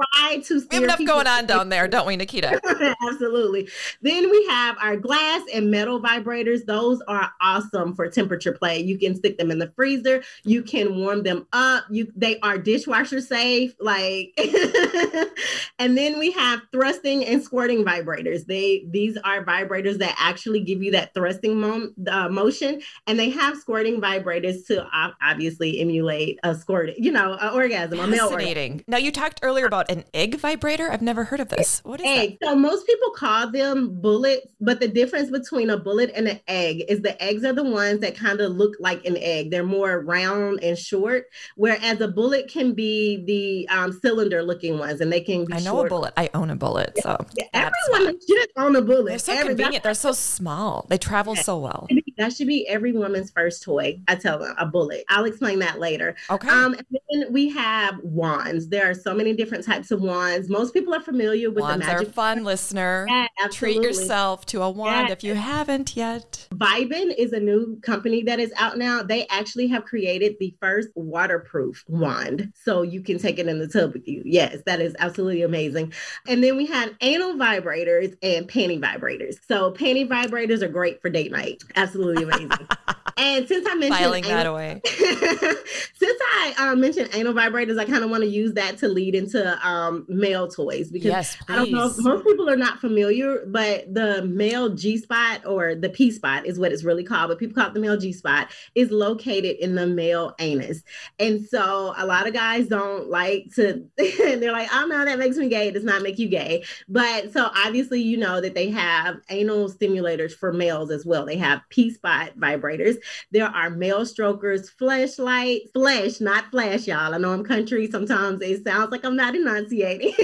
we 0.71 0.75
have 0.75 0.85
enough 0.85 1.05
going 1.05 1.27
on 1.27 1.47
down 1.47 1.71
there, 1.71 1.89
don't 1.89 2.07
we, 2.07 2.17
Nikita? 2.17 2.61
Absolutely. 3.09 3.69
Then 4.03 4.31
we 4.31 4.47
have 4.47 4.77
our 4.79 4.97
glass 4.97 5.43
and 5.55 5.71
metal 5.71 6.01
vibrators. 6.01 6.67
Those 6.67 7.01
are 7.09 7.31
awesome 7.41 7.95
for 7.95 8.09
temperature 8.09 8.53
play. 8.53 8.79
You 8.81 8.99
can 8.99 9.17
stick 9.17 9.39
them 9.39 9.51
in 9.51 9.59
the 9.59 9.73
freezer. 9.75 10.23
You 10.45 10.63
can 10.63 10.97
warm 10.97 11.23
them 11.23 11.47
up. 11.53 11.85
You 11.91 12.13
they 12.15 12.39
are 12.41 12.59
dishwasher 12.59 13.21
safe. 13.21 13.75
Like 13.81 14.39
and 15.79 15.97
then 15.97 16.19
we 16.19 16.31
have 16.33 16.61
thrusting 16.73 17.25
and 17.25 17.43
squirting 17.43 17.85
vibrators. 17.85 18.45
They 18.47 18.85
these 18.91 19.17
are 19.25 19.45
vibrators 19.45 19.99
that 19.99 20.15
actually 20.19 20.61
give 20.61 20.83
you 20.83 20.93
that 20.93 21.15
thrusting 21.15 21.61
mo- 21.61 21.91
uh, 22.11 22.29
motion, 22.29 22.81
and 23.07 23.19
they 23.19 23.31
have 23.31 23.57
squirting 23.57 24.01
vibrators 24.01 24.67
to 24.67 24.87
obviously 25.23 25.81
emulate 25.81 26.39
a 26.43 26.55
squirt, 26.55 26.91
you 26.99 27.13
know, 27.13 27.35
an 27.41 27.55
orgasm. 27.55 27.99
Fascinating. 28.19 28.85
Now 28.87 28.97
you 28.97 29.13
talked 29.13 29.41
earlier 29.43 29.67
about 29.67 29.91
an 29.91 30.05
egg 30.15 30.37
vibrator. 30.37 30.91
I've 30.91 31.03
never 31.03 31.25
heard 31.25 31.41
of 31.41 31.49
this. 31.49 31.81
What 31.85 32.01
is 32.01 32.07
egg? 32.07 32.39
That? 32.41 32.49
So 32.49 32.57
most 32.57 32.87
people 32.87 33.11
call 33.11 33.51
them 33.51 34.01
bullets, 34.01 34.47
but 34.61 34.81
the 34.81 34.89
difference 34.89 35.31
between 35.31 35.71
a 35.71 35.77
bullet 35.77 36.11
and 36.15 36.29
an 36.29 36.41
egg 36.49 36.85
is 36.89 37.03
the 37.03 37.21
eggs 37.23 37.45
are 37.45 37.53
the 37.53 37.65
ones 37.65 38.01
that 38.01 38.17
kind 38.17 38.41
of 38.41 38.53
look 38.53 38.75
like 38.81 39.05
an 39.05 39.17
egg. 39.19 39.51
They're 39.51 39.65
more 39.65 40.01
round 40.01 40.63
and 40.63 40.79
short, 40.79 41.27
whereas 41.57 42.01
a 42.01 42.09
bullet 42.09 42.49
can 42.49 42.75
be 42.75 43.25
the 43.25 43.69
um, 43.69 43.93
cylinder 43.93 44.43
looking 44.43 44.79
ones 44.79 45.01
and 45.01 45.13
they 45.13 45.21
can 45.21 45.45
be 45.45 45.55
I 45.55 45.59
know 45.59 45.73
short. 45.73 45.87
a 45.87 45.91
bullet. 45.91 46.15
I 46.17 46.31
own 46.35 46.51
a 46.51 46.57
bullet. 46.57 46.99
So 47.03 47.25
yeah, 47.37 47.47
everyone 47.53 48.19
should 48.27 48.49
own 48.57 48.77
a 48.77 48.83
bullet. 48.83 49.11
They're 49.11 49.19
so 49.19 49.33
Every, 49.33 49.49
convenient. 49.55 49.85
They're 49.85 49.95
so 49.95 50.13
small. 50.13 50.87
They 50.89 50.99
travel 50.99 51.35
yeah. 51.35 51.43
so 51.43 51.59
well. 51.59 51.89
That 52.19 52.33
should 52.33 52.49
be 52.49 52.67
every 52.69 52.93
woman's 52.93 53.31
first 53.31 53.63
toy. 53.63 54.01
I 54.09 54.17
tell 54.17 54.41
them 54.41 54.55
a 54.59 54.67
bullet. 54.67 55.05
I'll 55.09 55.25
explain 55.25 55.61
that 55.61 55.79
later. 55.79 56.17
Okay. 56.29 56.49
Um, 56.49 56.75
and 56.75 56.87
then 57.11 57.33
we 57.33 57.49
have 57.51 57.99
wands. 58.03 58.69
There 58.69 58.91
are 58.91 58.95
so 58.95 59.15
many 59.15 59.35
different 59.35 59.65
types 59.65 59.93
of 59.93 60.03
wands. 60.03 60.51
Most 60.51 60.75
people 60.75 60.93
are 60.93 61.01
familiar 61.01 61.49
with 61.49 61.63
wands 61.63 61.87
the 61.87 61.93
magic. 61.93 62.09
are 62.09 62.13
fun, 62.13 62.43
listener. 62.43 63.07
Yeah, 63.09 63.27
Treat 63.53 63.81
yourself 63.83 64.45
to 64.47 64.63
a 64.63 64.71
wand 64.71 65.09
yeah. 65.09 65.13
if 65.13 65.23
you 65.23 65.35
haven't 65.35 65.97
yet. 65.97 66.49
Vibin 66.51 67.15
is 67.17 67.33
a 67.33 67.41
new 67.41 67.79
company 67.83 68.25
that 68.25 68.41
is 68.41 68.53
out 68.57 68.79
now. 68.79 69.03
They 69.03 69.27
actually 69.29 69.69
have 69.69 69.85
created 69.85 70.35
the 70.41 70.57
first 70.61 70.89
waterproof 70.97 71.85
wand, 71.87 72.53
so 72.55 72.83
you 72.83 73.01
can 73.01 73.19
take 73.19 73.39
it 73.39 73.47
in 73.47 73.61
the 73.61 73.69
tub 73.69 73.93
with 73.93 74.09
you. 74.09 74.23
Yes, 74.25 74.59
that 74.67 74.81
is 74.81 74.97
absolutely 74.99 75.43
amazing. 75.43 75.93
And 76.27 76.43
then 76.43 76.57
we 76.57 76.67
have 76.67 76.91
anal 77.01 77.35
vibrators 77.35 78.17
and 78.23 78.49
panty 78.49 78.81
vibrators. 78.81 79.37
So 79.47 79.73
panty 79.73 80.09
vibrators 80.09 80.63
are 80.63 80.69
great 80.69 81.01
for 81.01 81.11
date 81.11 81.31
night. 81.31 81.63
Absolutely 81.77 82.08
amazing. 82.17 82.69
and 83.19 83.49
since 83.49 83.67
I 83.69 83.75
mentioned 83.75 83.99
filing 83.99 84.25
anal, 84.25 84.37
that 84.37 84.47
away, 84.47 84.81
since 84.85 86.21
I 86.23 86.55
uh, 86.57 86.77
mentioned 86.77 87.11
anal 87.15 87.35
vibrators, 87.35 87.79
I 87.79 87.85
kind 87.85 88.05
of 88.05 88.11
want 88.11 88.23
to 88.23 88.29
use 88.29 88.53
that 88.55 88.79
to 88.79 88.89
lead 88.89 89.17
into 89.17 89.67
um, 89.67 90.07
male 90.09 90.47
toys 90.47 90.91
because 90.91 91.09
yes, 91.09 91.37
I 91.49 91.57
don't 91.57 91.73
know 91.73 91.89
if 91.89 91.99
most 91.99 92.25
people 92.25 92.49
are 92.49 92.57
not 92.57 92.79
familiar, 92.79 93.45
but 93.47 93.93
the 93.93 94.23
male 94.23 94.69
G 94.69 94.97
spot 94.99 95.45
or 95.45 95.75
the 95.75 95.89
P 95.89 96.13
spot 96.13 96.47
is 96.47 96.61
what 96.61 96.71
it's 96.71 96.85
really 96.85 97.03
called, 97.03 97.29
but 97.29 97.39
people 97.39 97.55
call 97.55 97.67
it 97.67 97.75
the 97.75 97.81
male 97.81 97.97
G 97.97 98.13
spot 98.13 98.51
is 98.77 98.93
located 98.93 99.57
in 99.57 99.75
the 99.75 99.87
male 99.87 100.37
anus. 100.39 100.85
And 101.19 101.45
so 101.45 101.95
a 101.97 102.07
lot 102.07 102.29
of 102.29 102.35
guys 102.35 102.69
don't 102.69 103.11
like 103.11 103.53
to, 103.57 103.85
they're 103.97 104.53
like, 104.53 104.69
oh 104.73 104.87
no, 104.87 105.05
that 105.05 105.19
makes 105.19 105.37
me 105.37 105.49
gay. 105.49 105.69
It 105.69 105.75
does 105.75 105.85
not 105.85 106.03
make 106.03 106.21
you 106.21 106.29
gay. 106.29 106.65
But 106.89 107.33
so 107.33 107.51
obviously, 107.57 108.01
you 108.01 108.17
know 108.17 108.41
that 108.41 108.55
they 108.55 108.71
have 108.71 109.17
anal 109.29 109.69
stimulators 109.71 110.33
for 110.33 110.53
males 110.53 110.93
as 110.93 111.05
well. 111.05 111.27
They 111.27 111.37
have 111.39 111.63
P 111.69 111.91
spot 111.91 112.39
vibrators. 112.39 112.97
There 113.31 113.47
are 113.47 113.71
male 113.71 114.07
strokers, 114.07 114.71
flashlight, 114.71 115.63
flesh, 115.73 116.21
not 116.21 116.51
flash, 116.51 116.87
y'all. 116.87 117.15
I 117.15 117.19
know 117.19 117.33
I'm 117.33 117.45
country. 117.45 117.91
Sometimes 117.91 118.41
it 118.43 118.65
sounds 118.65 118.91
like 118.91 119.05
I'm 119.05 119.17
not 119.17 119.35
enunciating. 119.35 120.15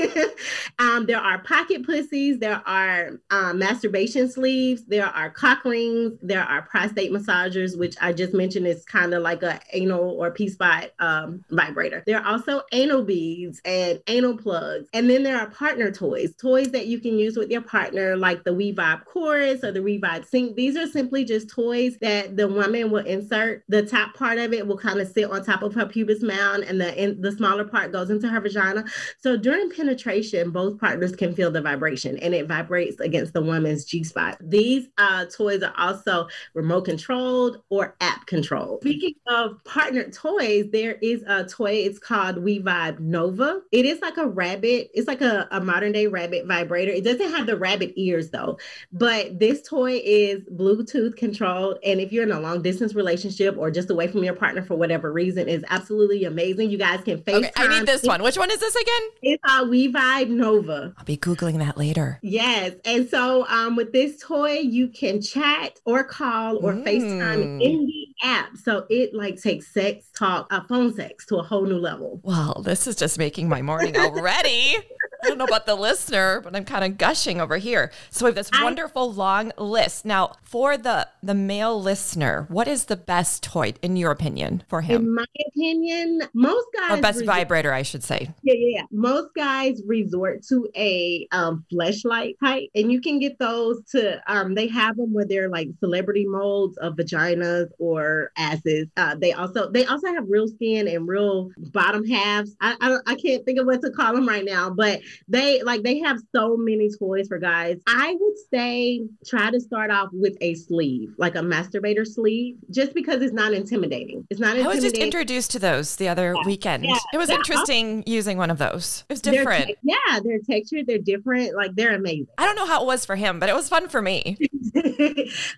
um, 0.78 1.06
there 1.06 1.20
are 1.20 1.38
pocket 1.38 1.84
pussies. 1.84 2.38
There 2.38 2.62
are 2.66 3.20
um, 3.30 3.58
masturbation 3.58 4.30
sleeves. 4.30 4.84
There 4.86 5.06
are 5.06 5.30
cock 5.30 5.64
rings. 5.64 6.18
There 6.22 6.42
are 6.42 6.62
prostate 6.62 7.12
massagers, 7.12 7.78
which 7.78 7.96
I 8.00 8.12
just 8.12 8.34
mentioned 8.34 8.66
is 8.66 8.84
kind 8.84 9.14
of 9.14 9.22
like 9.22 9.42
a 9.42 9.60
anal 9.72 10.10
or 10.10 10.30
P 10.30 10.48
spot 10.48 10.90
um, 10.98 11.44
vibrator. 11.50 12.02
There 12.06 12.20
are 12.20 12.32
also 12.32 12.62
anal 12.72 13.04
beads 13.04 13.60
and 13.64 14.00
anal 14.06 14.36
plugs. 14.36 14.88
And 14.92 15.08
then 15.08 15.22
there 15.22 15.38
are 15.38 15.50
partner 15.50 15.90
toys, 15.90 16.34
toys 16.36 16.70
that 16.72 16.86
you 16.86 17.00
can 17.00 17.18
use 17.18 17.36
with 17.36 17.50
your 17.50 17.62
partner, 17.62 18.16
like 18.16 18.44
the 18.44 18.54
We 18.54 18.74
Vibe 18.74 19.04
Chorus 19.04 19.64
or 19.64 19.72
the 19.72 19.82
We 19.82 20.00
Vibe 20.00 20.26
Sync. 20.26 20.56
These 20.56 20.76
are 20.76 20.86
simply 20.86 21.24
just 21.24 21.48
toys 21.48 21.96
that 22.00 22.36
the 22.36 22.48
woman 22.48 22.73
will 22.82 23.04
insert 23.06 23.62
the 23.68 23.86
top 23.86 24.14
part 24.14 24.38
of 24.38 24.52
it 24.52 24.66
will 24.66 24.76
kind 24.76 24.98
of 24.98 25.06
sit 25.06 25.30
on 25.30 25.44
top 25.44 25.62
of 25.62 25.74
her 25.74 25.86
pubis 25.86 26.22
mound, 26.22 26.64
and 26.64 26.80
the 26.80 27.00
in, 27.00 27.20
the 27.20 27.30
smaller 27.30 27.64
part 27.64 27.92
goes 27.92 28.10
into 28.10 28.28
her 28.28 28.40
vagina. 28.40 28.84
So 29.20 29.36
during 29.36 29.70
penetration, 29.70 30.50
both 30.50 30.80
partners 30.80 31.14
can 31.14 31.34
feel 31.34 31.50
the 31.50 31.60
vibration, 31.60 32.18
and 32.18 32.34
it 32.34 32.48
vibrates 32.48 32.98
against 32.98 33.34
the 33.34 33.42
woman's 33.42 33.84
G 33.84 34.02
spot. 34.02 34.38
These 34.40 34.88
uh, 34.98 35.26
toys 35.26 35.62
are 35.62 35.74
also 35.76 36.26
remote 36.54 36.86
controlled 36.86 37.62
or 37.68 37.94
app 38.00 38.26
controlled. 38.26 38.80
Speaking 38.80 39.14
of 39.28 39.62
partnered 39.64 40.12
toys, 40.12 40.66
there 40.72 40.96
is 41.02 41.22
a 41.26 41.44
toy. 41.44 41.72
It's 41.72 41.98
called 41.98 42.38
We 42.38 42.60
Vibe 42.60 42.98
Nova. 42.98 43.60
It 43.70 43.84
is 43.84 44.00
like 44.00 44.16
a 44.16 44.26
rabbit. 44.26 44.90
It's 44.94 45.06
like 45.06 45.20
a, 45.20 45.46
a 45.50 45.60
modern 45.60 45.92
day 45.92 46.06
rabbit 46.06 46.46
vibrator. 46.46 46.90
It 46.90 47.04
doesn't 47.04 47.30
have 47.30 47.46
the 47.46 47.58
rabbit 47.58 47.92
ears 47.96 48.30
though, 48.30 48.58
but 48.90 49.38
this 49.38 49.62
toy 49.62 50.00
is 50.04 50.40
Bluetooth 50.52 51.16
controlled. 51.16 51.78
And 51.84 52.00
if 52.00 52.12
you're 52.12 52.24
in 52.24 52.32
a 52.32 52.40
long 52.40 52.62
distance 52.64 52.94
relationship 52.94 53.56
or 53.56 53.70
just 53.70 53.88
away 53.90 54.08
from 54.08 54.24
your 54.24 54.34
partner 54.34 54.62
for 54.62 54.74
whatever 54.74 55.12
reason, 55.12 55.48
is 55.48 55.64
absolutely 55.70 56.24
amazing. 56.24 56.70
You 56.70 56.78
guys 56.78 57.00
can 57.04 57.18
FaceTime. 57.18 57.36
Okay, 57.36 57.52
I 57.56 57.68
need 57.78 57.86
this 57.86 58.02
one. 58.02 58.22
Which 58.22 58.36
one 58.36 58.50
is 58.50 58.58
this 58.58 58.74
again? 58.74 59.02
It's 59.22 59.42
called 59.44 59.68
We 59.70 59.92
Vibe 59.92 60.30
Nova. 60.30 60.92
I'll 60.98 61.04
be 61.04 61.16
Googling 61.16 61.58
that 61.58 61.78
later. 61.78 62.18
Yes. 62.22 62.72
And 62.84 63.08
so 63.08 63.46
um, 63.48 63.76
with 63.76 63.92
this 63.92 64.20
toy, 64.20 64.54
you 64.58 64.88
can 64.88 65.20
chat 65.22 65.78
or 65.84 66.02
call 66.02 66.56
or 66.56 66.72
Mm. 66.74 66.84
FaceTime 66.84 67.62
in 67.62 67.86
the 67.86 68.06
app. 68.24 68.56
So 68.56 68.86
it 68.90 69.14
like 69.14 69.40
takes 69.40 69.68
sex 69.68 70.06
talk, 70.18 70.46
uh, 70.50 70.62
phone 70.68 70.92
sex 70.94 71.26
to 71.26 71.36
a 71.36 71.42
whole 71.42 71.64
new 71.66 71.78
level. 71.78 72.20
Well, 72.24 72.62
this 72.64 72.86
is 72.86 72.96
just 72.96 73.18
making 73.18 73.48
my 73.48 73.62
morning 73.62 73.96
already. 73.96 74.76
I 75.22 75.28
don't 75.28 75.38
know 75.38 75.44
about 75.44 75.66
the 75.66 75.74
listener, 75.74 76.40
but 76.42 76.54
I'm 76.54 76.64
kind 76.64 76.84
of 76.84 76.98
gushing 76.98 77.40
over 77.40 77.56
here. 77.56 77.90
So 78.10 78.24
we 78.24 78.28
have 78.28 78.34
this 78.34 78.50
I- 78.52 78.62
wonderful 78.62 79.12
long 79.12 79.52
list. 79.58 80.04
Now, 80.04 80.32
for 80.42 80.76
the 80.76 81.08
the 81.22 81.34
male 81.34 81.80
listener, 81.80 82.46
what 82.48 82.68
is 82.68 82.84
the 82.86 82.96
best 82.96 83.42
toy 83.42 83.72
in 83.82 83.96
your 83.96 84.10
opinion 84.10 84.62
for 84.68 84.82
him? 84.82 85.02
In 85.02 85.14
my 85.14 85.24
opinion, 85.48 86.22
most 86.34 86.66
guys 86.76 86.98
Or 86.98 87.02
best 87.02 87.20
resort- 87.20 87.36
vibrator, 87.36 87.72
I 87.72 87.82
should 87.82 88.02
say. 88.04 88.28
Yeah, 88.42 88.54
yeah, 88.56 88.76
yeah. 88.80 88.82
Most 88.90 89.28
guys 89.34 89.80
resort 89.86 90.42
to 90.48 90.68
a 90.76 91.26
um 91.32 91.64
fleshlight 91.72 92.34
type, 92.42 92.68
and 92.74 92.92
you 92.92 93.00
can 93.00 93.18
get 93.18 93.38
those 93.38 93.82
to 93.92 94.20
um. 94.32 94.54
They 94.54 94.68
have 94.68 94.96
them 94.96 95.12
where 95.12 95.24
they're 95.26 95.48
like 95.48 95.68
celebrity 95.80 96.26
molds 96.26 96.76
of 96.78 96.94
vaginas 96.94 97.68
or 97.78 98.30
asses. 98.36 98.86
Uh, 98.96 99.14
they 99.16 99.32
also 99.32 99.70
they 99.70 99.84
also 99.86 100.08
have 100.08 100.24
real 100.28 100.48
skin 100.48 100.86
and 100.88 101.08
real 101.08 101.50
bottom 101.72 102.04
halves. 102.06 102.54
I 102.60 102.76
I, 102.80 103.12
I 103.12 103.14
can't 103.16 103.44
think 103.44 103.58
of 103.58 103.66
what 103.66 103.80
to 103.82 103.90
call 103.90 104.14
them 104.14 104.28
right 104.28 104.44
now, 104.44 104.70
but 104.70 104.93
they 105.28 105.62
like 105.62 105.82
they 105.82 105.98
have 106.00 106.18
so 106.34 106.56
many 106.56 106.88
toys 106.98 107.28
for 107.28 107.38
guys. 107.38 107.78
I 107.86 108.16
would 108.18 108.34
say 108.52 109.02
try 109.26 109.50
to 109.50 109.60
start 109.60 109.90
off 109.90 110.08
with 110.12 110.36
a 110.40 110.54
sleeve, 110.54 111.14
like 111.18 111.34
a 111.34 111.40
masturbator 111.40 112.06
sleeve, 112.06 112.56
just 112.70 112.94
because 112.94 113.22
it's 113.22 113.32
not 113.32 113.52
intimidating. 113.52 114.26
It's 114.30 114.40
not 114.40 114.56
I 114.58 114.66
was 114.66 114.80
just 114.82 114.96
introduced 114.96 115.50
to 115.52 115.58
those 115.58 115.96
the 115.96 116.08
other 116.08 116.34
weekend. 116.44 116.84
yeah, 116.84 116.98
It 117.12 117.18
was 117.18 117.28
yeah. 117.28 117.36
interesting 117.36 118.02
using 118.06 118.38
one 118.38 118.50
of 118.50 118.58
those. 118.58 119.04
It 119.08 119.12
was 119.14 119.20
They're 119.22 119.32
different. 119.34 119.66
te- 119.68 119.76
yeah, 119.82 120.20
they're 120.22 120.38
textured, 120.48 120.86
they're 120.86 120.98
different, 120.98 121.54
like 121.56 121.74
they're 121.74 121.94
amazing. 121.94 122.26
I 122.38 122.46
don't 122.46 122.56
know 122.56 122.66
how 122.66 122.82
it 122.82 122.86
was 122.86 123.04
for 123.04 123.16
him, 123.16 123.38
but 123.40 123.48
it 123.48 123.54
was 123.54 123.68
fun 123.68 123.88
for 123.88 124.00
me. 124.02 124.36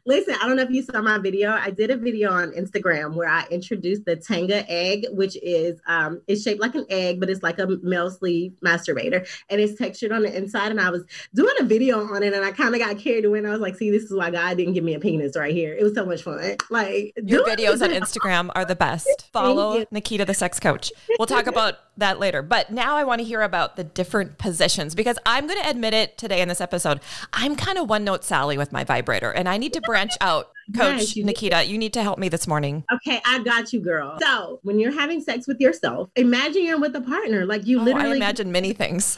Listen, 0.07 0.35
I 0.41 0.47
don't 0.47 0.57
know 0.57 0.63
if 0.63 0.71
you 0.71 0.83
saw 0.83 1.01
my 1.03 1.19
video. 1.19 1.51
I 1.51 1.71
did 1.71 1.91
a 1.91 1.97
video 1.97 2.31
on 2.33 2.53
Instagram 2.53 3.15
where 3.15 3.29
I 3.29 3.47
introduced 3.51 4.05
the 4.05 4.17
Tenga 4.17 4.69
egg, 4.71 5.07
which 5.11 5.37
is 5.43 5.81
um 5.87 6.21
it's 6.27 6.43
shaped 6.43 6.61
like 6.61 6.75
an 6.75 6.87
egg, 6.91 7.21
but 7.21 7.31
it's 7.31 7.43
like 7.43 7.59
a 7.59 7.67
male 7.83 8.11
sleeve 8.11 8.53
masturbator 8.65 9.26
and 9.51 9.61
it's 9.61 9.79
textured 9.79 10.13
on 10.13 10.23
the 10.23 10.37
inside. 10.37 10.71
And 10.71 10.81
I 10.81 10.91
was 10.91 11.05
doing 11.35 11.55
a 11.61 11.65
video 11.65 12.01
on 12.01 12.23
it 12.23 12.33
and 12.33 12.45
I 12.45 12.53
kind 12.53 12.75
of 12.75 12.81
got 12.81 12.99
carried 12.99 13.25
away 13.25 13.39
and 13.39 13.47
I 13.47 13.51
was 13.51 13.61
like, 13.61 13.77
see, 13.77 13.91
this 13.91 14.05
is 14.05 14.15
why 14.15 14.31
God 14.31 14.57
didn't 14.57 14.75
give 14.75 14.85
me 14.85 14.95
a 14.95 15.01
penis 15.01 15.37
right 15.37 15.55
here. 15.55 15.75
It 15.75 15.83
was 15.83 15.95
so 15.95 16.05
much 16.05 16.23
fun. 16.23 16.57
Like 16.71 17.13
Your 17.17 17.45
videos 17.45 17.83
on 17.83 17.91
Instagram 17.91 18.51
are 18.55 18.65
the 18.65 18.77
best. 18.87 19.29
Follow. 19.33 19.85
Nikita 19.91 20.25
the 20.25 20.35
sex 20.35 20.61
coach. 20.61 20.93
We'll 21.19 21.27
talk 21.27 21.47
about 21.47 21.77
that 21.97 22.19
later. 22.19 22.43
But 22.43 22.71
now 22.71 22.97
I 22.97 23.05
want 23.05 23.21
to 23.21 23.25
hear 23.25 23.43
about 23.43 23.77
the 23.77 23.85
different 23.85 24.39
positions 24.39 24.95
because 24.95 25.19
I'm 25.25 25.47
going 25.47 25.61
to 25.61 25.69
admit 25.69 25.95
it 25.95 26.19
today 26.19 26.41
in 26.41 26.49
this 26.49 26.61
episode. 26.61 27.01
I'm 27.33 27.57
kind 27.57 27.79
of 27.79 27.89
one 27.89 28.05
note 28.05 28.25
Sally 28.25 28.59
with 28.59 28.73
my 28.73 28.85
vibrator 28.85 29.31
and 29.31 29.49
I 29.49 29.57
need 29.57 29.73
to 29.75 29.81
branch 29.81 30.13
out. 30.21 30.51
Coach 30.75 31.17
Yes. 31.17 31.25
Nikita, 31.25 31.65
you 31.65 31.79
need 31.79 31.93
to 31.95 32.03
help 32.03 32.19
me 32.19 32.29
this 32.29 32.47
morning. 32.47 32.85
Okay, 32.93 33.21
I 33.25 33.43
got 33.43 33.73
you, 33.73 33.81
girl. 33.81 34.19
So 34.21 34.61
when 34.63 34.79
you're 34.81 34.93
having 34.93 35.21
sex 35.21 35.47
with 35.47 35.61
yourself, 35.61 36.11
imagine 36.17 36.65
you're 36.65 36.81
with 36.81 36.95
a 36.97 37.01
partner. 37.01 37.47
Like 37.47 37.67
you 37.67 37.79
Oh, 37.79 37.83
I 37.83 37.85
literally 37.85 38.17
imagine 38.17 38.51
many 38.51 38.73
things. 38.73 39.17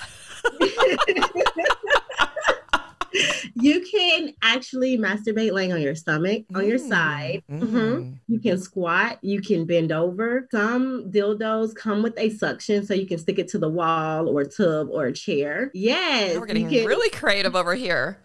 you 3.54 3.84
can 3.90 4.34
actually 4.42 4.98
masturbate 4.98 5.52
laying 5.52 5.72
on 5.72 5.80
your 5.80 5.94
stomach, 5.94 6.44
on 6.54 6.66
your 6.66 6.78
side. 6.78 7.42
Mm, 7.50 7.60
Mhm. 7.60 7.70
mm. 7.72 8.14
You 8.28 8.38
can 8.40 8.58
squat, 8.58 9.18
you 9.22 9.40
can 9.40 9.64
bend 9.64 9.90
over. 9.92 10.46
Some 10.50 11.10
dildos 11.10 11.74
come 11.74 12.02
with 12.02 12.18
a 12.18 12.28
suction 12.30 12.84
so 12.84 12.94
you 12.94 13.06
can 13.06 13.18
stick 13.18 13.38
it 13.38 13.48
to 13.48 13.58
the 13.58 13.68
wall 13.68 14.28
or 14.28 14.44
tub 14.44 14.88
or 14.90 15.06
a 15.06 15.12
chair. 15.12 15.70
Yes. 15.74 16.36
We're 16.38 16.46
getting 16.46 16.68
can, 16.68 16.86
really 16.86 17.10
creative 17.10 17.56
over 17.56 17.74
here. 17.74 18.18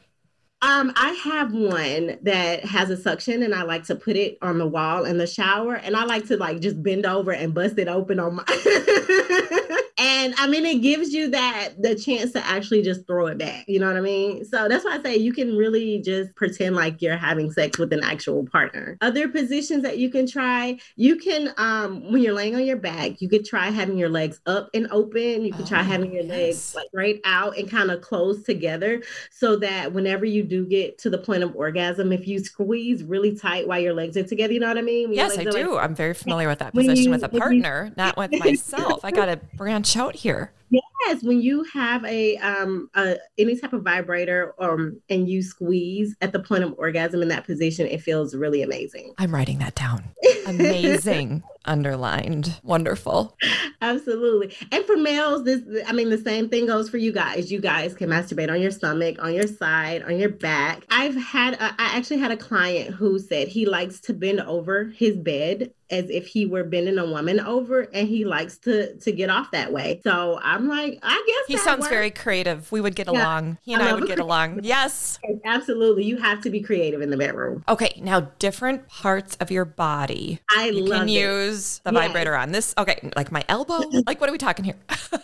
Um, 0.63 0.93
I 0.96 1.12
have 1.25 1.53
one 1.53 2.17
that 2.22 2.63
has 2.63 2.89
a 2.89 2.96
suction 2.96 3.43
and 3.43 3.53
I 3.53 3.63
like 3.63 3.84
to 3.86 3.96
put 3.96 4.15
it 4.15 4.38
on 4.41 4.60
the 4.60 4.65
wall 4.65 5.03
in 5.03 5.17
the 5.17 5.27
shower 5.27 5.75
and 5.75 5.93
I 5.93 6.05
like 6.05 6.25
to 6.27 6.38
like 6.38 6.62
just 6.62 6.82
bend 6.82 7.05
over 7.05 7.34
and 7.34 7.53
bust 7.53 7.77
it 7.77 7.89
open 7.89 8.17
on 8.17 8.36
my 8.36 8.46
and 10.03 10.33
I 10.38 10.48
mean 10.48 10.65
it 10.65 10.81
gives 10.81 11.13
you 11.13 11.29
that 11.31 11.69
the 11.79 11.95
chance 11.95 12.31
to 12.33 12.45
actually 12.45 12.81
just 12.81 13.07
throw 13.07 13.27
it 13.27 13.38
back. 13.38 13.63
You 13.67 13.79
know 13.79 13.88
what 13.88 13.95
I 13.95 14.01
mean? 14.01 14.43
So 14.43 14.67
that's 14.67 14.83
why 14.83 14.98
I 14.98 15.01
say 15.01 15.15
you 15.15 15.31
can 15.33 15.55
really 15.55 16.01
just 16.01 16.36
pretend 16.36 16.75
like 16.75 17.01
you're 17.01 17.15
having 17.17 17.51
sex 17.51 17.77
with 17.79 17.93
an 17.93 18.03
actual 18.03 18.45
partner. 18.48 18.98
Other 19.01 19.27
positions 19.29 19.83
that 19.83 19.98
you 19.98 20.10
can 20.10 20.27
try, 20.27 20.77
you 20.98 21.15
can 21.15 21.53
um 21.57 22.12
when 22.12 22.22
you're 22.22 22.33
laying 22.33 22.55
on 22.55 22.65
your 22.65 22.77
back, 22.77 23.22
you 23.22 23.29
could 23.29 23.45
try 23.45 23.69
having 23.69 23.98
your 23.98 24.10
legs 24.10 24.41
up 24.45 24.69
and 24.74 24.88
open. 24.91 25.45
You 25.45 25.53
try 25.65 25.79
Oh, 25.79 25.83
having 25.83 26.12
your 26.13 26.24
yes. 26.24 26.29
legs 26.31 26.75
like 26.75 26.88
right 26.93 27.19
out 27.25 27.57
and 27.57 27.69
kind 27.72 27.89
of 27.89 28.01
close 28.01 28.43
together 28.43 29.01
so 29.31 29.55
that 29.57 29.93
whenever 29.93 30.25
you 30.25 30.43
do 30.43 30.65
get 30.65 30.98
to 31.00 31.10
the 31.10 31.17
point 31.17 31.43
of 31.43 31.55
orgasm, 31.55 32.12
if 32.12 32.27
you 32.27 32.39
squeeze 32.39 33.03
really 33.03 33.36
tight 33.36 33.67
while 33.67 33.79
your 33.79 33.93
legs 33.93 34.17
are 34.17 34.24
together, 34.24 34.51
you 34.53 34.60
know 34.60 34.67
what 34.67 34.77
I 34.77 34.81
mean? 34.81 35.10
When 35.10 35.15
Yes, 35.17 35.38
I 35.38 35.41
are, 35.43 35.45
like, 35.45 35.53
do. 35.55 35.77
I'm 35.77 35.95
very 35.95 36.13
familiar 36.13 36.48
with 36.48 36.60
that 36.60 36.74
position 36.74 37.05
you- 37.05 37.10
with 37.12 37.24
a 37.24 37.27
when 37.27 37.33
you- 37.36 37.39
partner, 37.39 37.91
not 37.95 38.17
with 38.17 38.31
myself. 38.39 39.03
I 39.05 39.12
got 39.12 39.25
to 39.27 39.38
branch 39.55 39.92
out 39.95 40.17
here. 40.17 40.51
Yes, 40.74 41.24
when 41.24 41.42
you 41.42 41.63
have 41.63 42.03
a 42.06 42.38
um 42.38 42.89
a, 42.96 43.18
any 43.38 43.58
type 43.60 43.74
of 43.74 43.84
vibrator 43.84 44.53
um 44.60 45.01
and 45.10 45.30
you 45.30 45.42
squeeze 45.42 46.15
at 46.22 46.32
the 46.32 46.39
point 46.39 46.63
of 46.63 46.74
orgasm 46.77 47.22
in 47.22 47.27
that 47.30 47.46
position, 47.46 47.88
it 47.88 48.01
feels 48.01 48.36
really 48.36 48.62
amazing. 48.62 49.13
I'm 49.18 49.34
writing 49.34 49.60
that 49.60 49.75
down. 49.75 50.03
Amazing. 50.46 51.44
Underlined. 51.65 52.60
Wonderful. 52.63 53.38
Absolutely. 53.82 54.53
And 54.72 54.84
for 54.86 54.98
males, 54.98 55.46
this 55.46 55.62
I 55.88 55.94
mean 55.94 56.10
the 56.10 56.18
same 56.18 56.50
thing 56.50 56.65
goes 56.65 56.89
for 56.89 56.98
you 56.98 57.13
guys. 57.13 57.51
You 57.51 57.60
guys 57.60 57.94
can 57.94 58.10
masturbate 58.10 58.51
on 58.51 58.62
your 58.62 58.72
stomach, 58.72 59.18
on 59.20 59.34
your 59.34 59.48
side, 59.48 60.03
on 60.03 60.18
your 60.18 60.30
back. 60.30 60.86
I've 60.89 61.15
had 61.15 61.53
a, 61.56 61.63
I 61.63 61.96
actually 61.98 62.20
had 62.20 62.32
a 62.32 62.38
client 62.38 62.94
who 62.94 63.20
said 63.20 63.48
he 63.48 63.65
likes 63.65 64.01
to 64.01 64.13
bend 64.13 64.42
over 64.42 64.86
his 64.86 65.15
bed 65.15 65.72
as 65.89 66.10
if 66.10 66.27
he 66.27 66.46
were 66.46 66.63
bending 66.63 66.98
a 66.98 67.06
woman 67.06 67.39
over 67.39 67.82
and 67.94 68.08
he 68.08 68.25
likes 68.25 68.58
to 68.60 68.98
to 68.98 69.12
get 69.12 69.30
off 69.30 69.51
that 69.51 69.72
way. 69.72 70.01
So 70.03 70.39
I'm 70.42 70.62
like, 70.67 71.00
I 71.03 71.24
guess 71.27 71.48
He 71.48 71.58
sounds 71.58 71.82
works. 71.82 71.89
very 71.93 72.12
creative. 72.12 72.72
We 72.72 72.82
would 72.82 72.96
get 72.96 73.08
Yeah. 73.12 73.22
along. 73.22 73.58
He 73.63 73.74
and 73.74 73.82
I 73.84 73.89
I, 73.89 73.93
would 73.93 74.08
get 74.08 74.20
along. 74.20 74.60
Yes. 74.63 75.20
Absolutely. 75.46 76.03
You 76.05 76.17
have 76.17 76.41
to 76.41 76.50
be 76.50 76.62
creative 76.62 77.01
in 77.01 77.10
the 77.10 77.17
bedroom. 77.17 77.63
Okay. 77.67 78.00
Now, 78.03 78.29
different 78.39 78.88
parts 78.88 79.36
of 79.39 79.51
your 79.51 79.65
body. 79.65 80.39
I 80.55 80.67
You 80.70 80.86
love 80.86 81.00
can 81.01 81.10
it. 81.10 81.12
use 81.12 81.79
the 81.84 81.91
Yes. 81.93 82.08
vibrator 82.08 82.36
on 82.36 82.51
this. 82.51 82.74
Okay. 82.77 83.10
Like 83.15 83.32
my 83.32 83.43
elbow. 83.50 83.82
Like, 84.08 84.20
what 84.20 84.29
are 84.29 84.34
we 84.34 84.38
talking 84.38 84.65
here? 84.65 84.75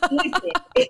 Did 0.76 0.88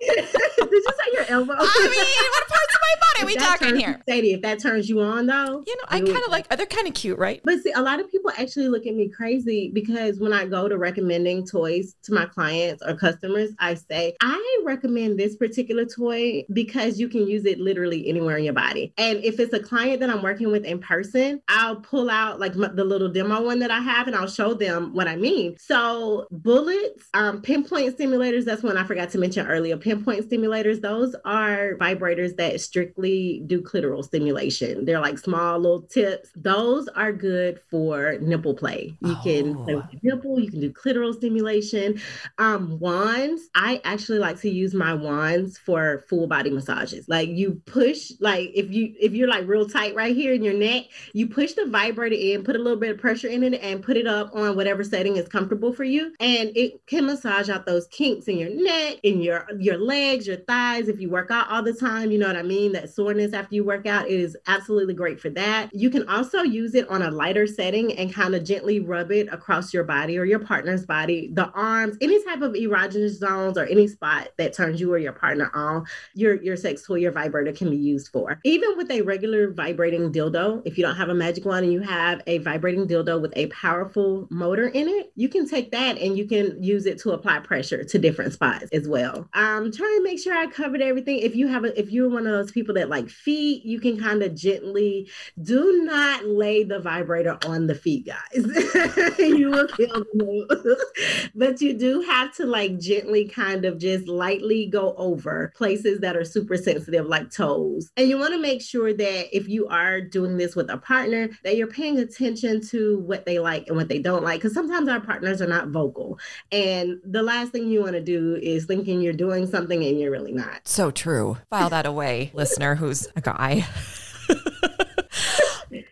you 0.72 0.82
say 0.84 1.12
your 1.13 1.25
elbow? 1.29 1.53
I 1.58 1.88
mean, 1.89 2.32
what 2.32 2.48
parts 2.48 2.75
of 2.75 2.82
my 2.82 2.96
body 3.01 3.24
are 3.24 3.25
we 3.25 3.36
talking 3.36 3.68
turns- 3.70 3.79
here? 3.84 4.01
Sadie, 4.08 4.34
if 4.34 4.41
that 4.41 4.60
turns 4.60 4.89
you 4.89 5.01
on 5.01 5.25
though. 5.25 5.63
You 5.65 5.75
know, 5.75 5.84
I 5.88 6.00
kind 6.01 6.12
of 6.24 6.29
like, 6.29 6.48
they're 6.56 6.65
kind 6.65 6.88
of 6.88 6.94
cute, 6.94 7.18
right? 7.18 7.41
But 7.44 7.62
see, 7.62 7.72
a 7.72 7.82
lot 7.82 8.00
of 8.00 8.10
people 8.12 8.32
actually 8.38 8.68
look 8.70 8.86
at 8.86 8.94
me 8.96 9.10
crazy 9.10 9.72
because 9.74 10.20
when 10.20 10.34
I 10.34 10.46
go 10.46 10.68
to 10.68 10.77
recommending 10.77 11.46
toys 11.46 11.96
to 12.03 12.13
my 12.13 12.25
clients 12.25 12.84
or 12.86 12.96
customers, 12.96 13.51
I 13.60 13.74
say, 13.75 14.15
I 14.22 14.38
recommend 14.63 15.19
this 15.19 15.36
particular 15.36 15.86
toy 15.86 16.46
because 16.53 17.00
you 17.00 17.08
can 17.10 17.27
use 17.27 17.46
it 17.46 17.60
literally 17.60 18.08
anywhere 18.08 18.38
in 18.38 18.43
your 18.43 18.53
body. 18.53 18.93
And 18.98 19.24
if 19.24 19.39
it's 19.39 19.53
a 19.53 19.60
client 19.60 20.00
that 20.01 20.10
I'm 20.10 20.22
working 20.22 20.51
with 20.51 20.65
in 20.65 20.79
person, 20.79 21.41
I'll 21.48 21.77
pull 21.77 22.10
out 22.10 22.39
like 22.39 22.53
the 22.53 22.84
little 22.84 23.10
demo 23.10 23.41
one 23.41 23.60
that 23.60 23.72
I 23.72 23.79
have 23.79 24.08
and 24.08 24.15
I'll 24.15 24.27
show 24.27 24.53
them 24.53 24.93
what 24.93 25.08
I 25.08 25.15
mean. 25.15 25.55
So, 25.60 26.27
bullets, 26.31 27.05
um, 27.13 27.41
pinpoint 27.41 27.98
stimulators, 27.98 28.46
that's 28.46 28.63
one 28.63 28.77
I 28.77 28.84
forgot 28.84 29.10
to 29.12 29.17
mention 29.17 29.48
earlier. 29.48 29.77
Pinpoint 29.77 30.29
stimulators, 30.29 30.81
those 30.81 31.15
are 31.25 31.75
vibrators 31.79 32.36
that 32.38 32.60
strictly 32.62 33.41
do 33.48 33.62
clitoral 33.62 34.03
stimulation. 34.03 34.86
They're 34.86 35.00
like 35.00 35.17
small 35.17 35.58
little 35.60 35.81
tips. 35.84 36.29
Those 36.36 36.88
are 36.89 37.12
good 37.12 37.60
for 37.69 38.17
nipple 38.19 38.53
play. 38.53 38.96
You 39.01 39.15
can 39.24 39.55
play 39.63 39.75
with 39.75 39.86
Oh. 39.86 39.98
your 40.01 40.15
nipple, 40.15 40.39
you 40.39 40.51
can 40.51 40.60
do 40.60 40.72
clitoral 40.72 41.13
stimulation. 41.15 42.00
Um, 42.38 42.77
wands, 42.79 43.50
I 43.55 43.81
actually 43.84 44.19
like 44.19 44.28
to 44.38 44.50
use 44.50 44.74
my 44.74 44.93
wands 44.93 45.57
for 45.57 46.05
full 46.07 46.27
body 46.27 46.50
massages. 46.50 47.07
Like 47.09 47.29
you 47.29 47.62
push, 47.65 48.12
like 48.21 48.51
if 48.53 48.71
you 48.71 48.93
if 49.00 49.09
if 49.09 49.15
you're 49.15 49.27
like 49.27 49.48
real 49.48 49.67
tight 49.67 49.95
right 49.95 50.15
here 50.15 50.33
in 50.33 50.43
your 50.43 50.53
neck, 50.53 50.86
you 51.13 51.27
push 51.27 51.53
the 51.53 51.65
vibrator 51.65 52.15
in, 52.15 52.43
put 52.43 52.55
a 52.55 52.59
little 52.59 52.79
bit 52.79 52.91
of 52.91 53.00
pressure 53.00 53.27
in 53.27 53.43
it, 53.43 53.59
and 53.62 53.83
put 53.83 53.98
it 53.98 54.05
up 54.05 54.29
on 54.33 54.55
whatever 54.55 54.83
setting 54.83 55.17
is 55.17 55.27
comfortable 55.27 55.74
for 55.74 55.83
you. 55.83 56.13
And 56.19 56.51
it 56.55 56.86
can 56.86 57.07
massage 57.07 57.50
out 57.50 57.65
those 57.65 57.88
kinks 57.88 58.27
in 58.27 58.38
your 58.38 58.51
neck, 58.51 58.98
in 59.01 59.19
your 59.21 59.48
your 59.57 59.77
legs, 59.77 60.27
your 60.27 60.38
thighs. 60.38 60.88
If 60.88 61.00
you 61.01 61.09
work 61.09 61.31
out 61.31 61.50
all 61.50 61.63
the 61.63 61.74
time, 61.74 62.12
you 62.12 62.19
know 62.19 62.27
what 62.27 62.36
I 62.36 62.43
mean? 62.43 62.71
That 62.74 62.91
soreness 62.91 63.33
after 63.33 63.55
you 63.55 63.63
work 63.63 63.88
out 63.88 64.07
is 64.07 64.38
absolutely 64.45 64.93
great 64.93 65.19
for 65.19 65.29
that. 65.31 65.69
You 65.74 65.89
can 65.89 66.07
also 66.07 66.43
use 66.43 66.75
it 66.75 66.88
on 66.89 67.01
a 67.01 67.09
lighter 67.09 67.48
setting 67.48 67.91
and 67.98 68.13
kind 68.13 68.36
of 68.36 68.43
gently 68.43 68.79
rub 68.79 69.12
it 69.12 69.27
across 69.33 69.74
your 69.74 69.83
body 69.83 70.19
or 70.19 70.25
your 70.25 70.39
partner's 70.39 70.86
body, 70.86 71.31
the 71.33 71.50
arms, 71.51 71.98
any 72.00 72.24
type 72.25 72.41
of 72.41 72.53
erogenous 72.53 73.17
zones 73.17 73.57
or 73.57 73.65
any 73.65 73.88
spot 73.88 74.09
that 74.38 74.54
turns 74.54 74.80
you 74.80 74.92
or 74.94 74.98
your 74.98 75.13
partner 75.13 75.51
on. 75.54 75.86
Your 76.13 76.42
your 76.42 76.58
sex 76.58 76.84
toy, 76.84 76.96
your 76.96 77.12
vibrator 77.12 77.51
can 77.51 77.70
be 77.70 77.78
used 77.78 78.10
for. 78.10 78.39
Even 78.44 78.78
with 78.78 78.92
a 78.92 79.01
regular 79.01 79.51
vibrating 79.51 80.12
dildo, 80.12 80.62
if 80.66 80.78
you 80.78 80.84
don't 80.84 80.96
have 80.96 81.10
a 81.10 81.13
magic 81.13 81.46
wand 81.46 81.66
and 81.66 81.74
you 81.74 81.82
have 81.82 82.22
a 82.28 82.39
vibrating 82.39 82.88
dildo 82.88 83.22
with 83.22 83.34
a 83.36 83.48
powerful 83.48 84.28
motor 84.30 84.68
in 84.68 84.88
it, 84.88 85.12
you 85.16 85.30
can 85.30 85.48
take 85.48 85.72
that 85.72 85.98
and 85.98 86.18
you 86.18 86.28
can 86.28 86.62
use 86.62 86.86
it 86.86 87.00
to 87.00 87.12
apply 87.12 87.39
pressure 87.39 87.84
to 87.84 88.00
different 88.00 88.34
spots 88.34 88.66
as 88.72 88.88
well. 88.88 89.28
Um, 89.34 89.60
I'm 89.60 89.72
trying 89.72 89.98
to 89.98 90.04
make 90.04 90.20
sure 90.20 90.36
I 90.36 90.48
covered 90.48 90.82
everything. 90.82 91.20
If 91.20 91.36
you 91.36 91.48
have 91.48 91.66
a, 91.66 91.78
if 91.80 91.92
you're 91.92 92.10
one 92.10 92.25
of 92.25 92.34
those 92.34 92.51
people 92.51 92.74
that 92.75 92.89
like 92.89 93.10
feet, 93.10 93.66
you 93.66 93.80
can 93.80 94.00
kind 94.00 94.24
of 94.24 94.36
gently 94.36 95.10
do 95.42 95.84
not 95.84 96.25
lay 96.25 96.63
the 96.63 96.80
vibrator 96.80 97.38
on 97.46 97.68
the 97.68 97.75
feet, 97.75 98.08
guys. 98.08 98.18
you 99.20 99.51
will 99.51 99.68
kill 99.68 100.06
them. 100.13 100.78
but 101.36 101.62
you 101.62 101.74
do 101.74 102.01
have 102.01 102.34
to 102.36 102.46
like 102.46 102.80
gently 102.80 103.28
kind 103.28 103.66
of 103.66 103.78
just 103.78 103.99
lightly 104.08 104.68
go 104.68 104.94
over 104.96 105.53
places 105.56 106.00
that 106.00 106.15
are 106.15 106.25
super 106.25 106.58
sensitive, 106.58 107.06
like 107.06 107.32
toes. 107.32 107.89
And 107.98 108.08
you 108.10 108.18
want 108.18 108.34
to 108.34 108.39
make 108.39 108.62
sure 108.62 108.94
that 108.94 109.36
if 109.36 109.48
you 109.48 109.68
are 109.68 110.01
doing 110.01 110.38
this 110.38 110.56
with 110.56 110.70
a 110.70 110.77
partner, 110.77 111.29
that 111.44 111.58
you're 111.58 111.68
paying 111.68 112.00
attention 112.00 112.62
to 112.68 113.00
what 113.00 113.25
they 113.25 113.39
like 113.39 113.68
and 113.68 113.75
what 113.75 113.89
they 113.89 114.00
don't 114.00 114.24
like. 114.24 114.39
Because 114.39 114.53
sometimes 114.53 114.88
our 114.89 115.01
partners 115.01 115.41
are 115.41 115.48
not 115.48 115.70
vocal. 115.70 116.20
And 116.51 117.00
the 117.03 117.24
last 117.24 117.51
thing 117.51 117.70
you 117.70 117.82
want 117.82 117.94
to 117.94 118.01
do 118.01 118.36
is 118.41 118.65
thinking 118.65 119.01
you're 119.01 119.13
doing 119.13 119.48
something 119.48 119.84
and 119.84 120.00
you're 120.00 120.12
really 120.12 120.34
not. 120.34 120.68
So 120.68 120.91
true. 120.91 121.38
File 121.50 121.70
that 121.70 121.86
away, 121.86 122.32
listener 122.36 122.75
who's 122.75 123.08
a 123.15 123.22
guy. 123.22 123.68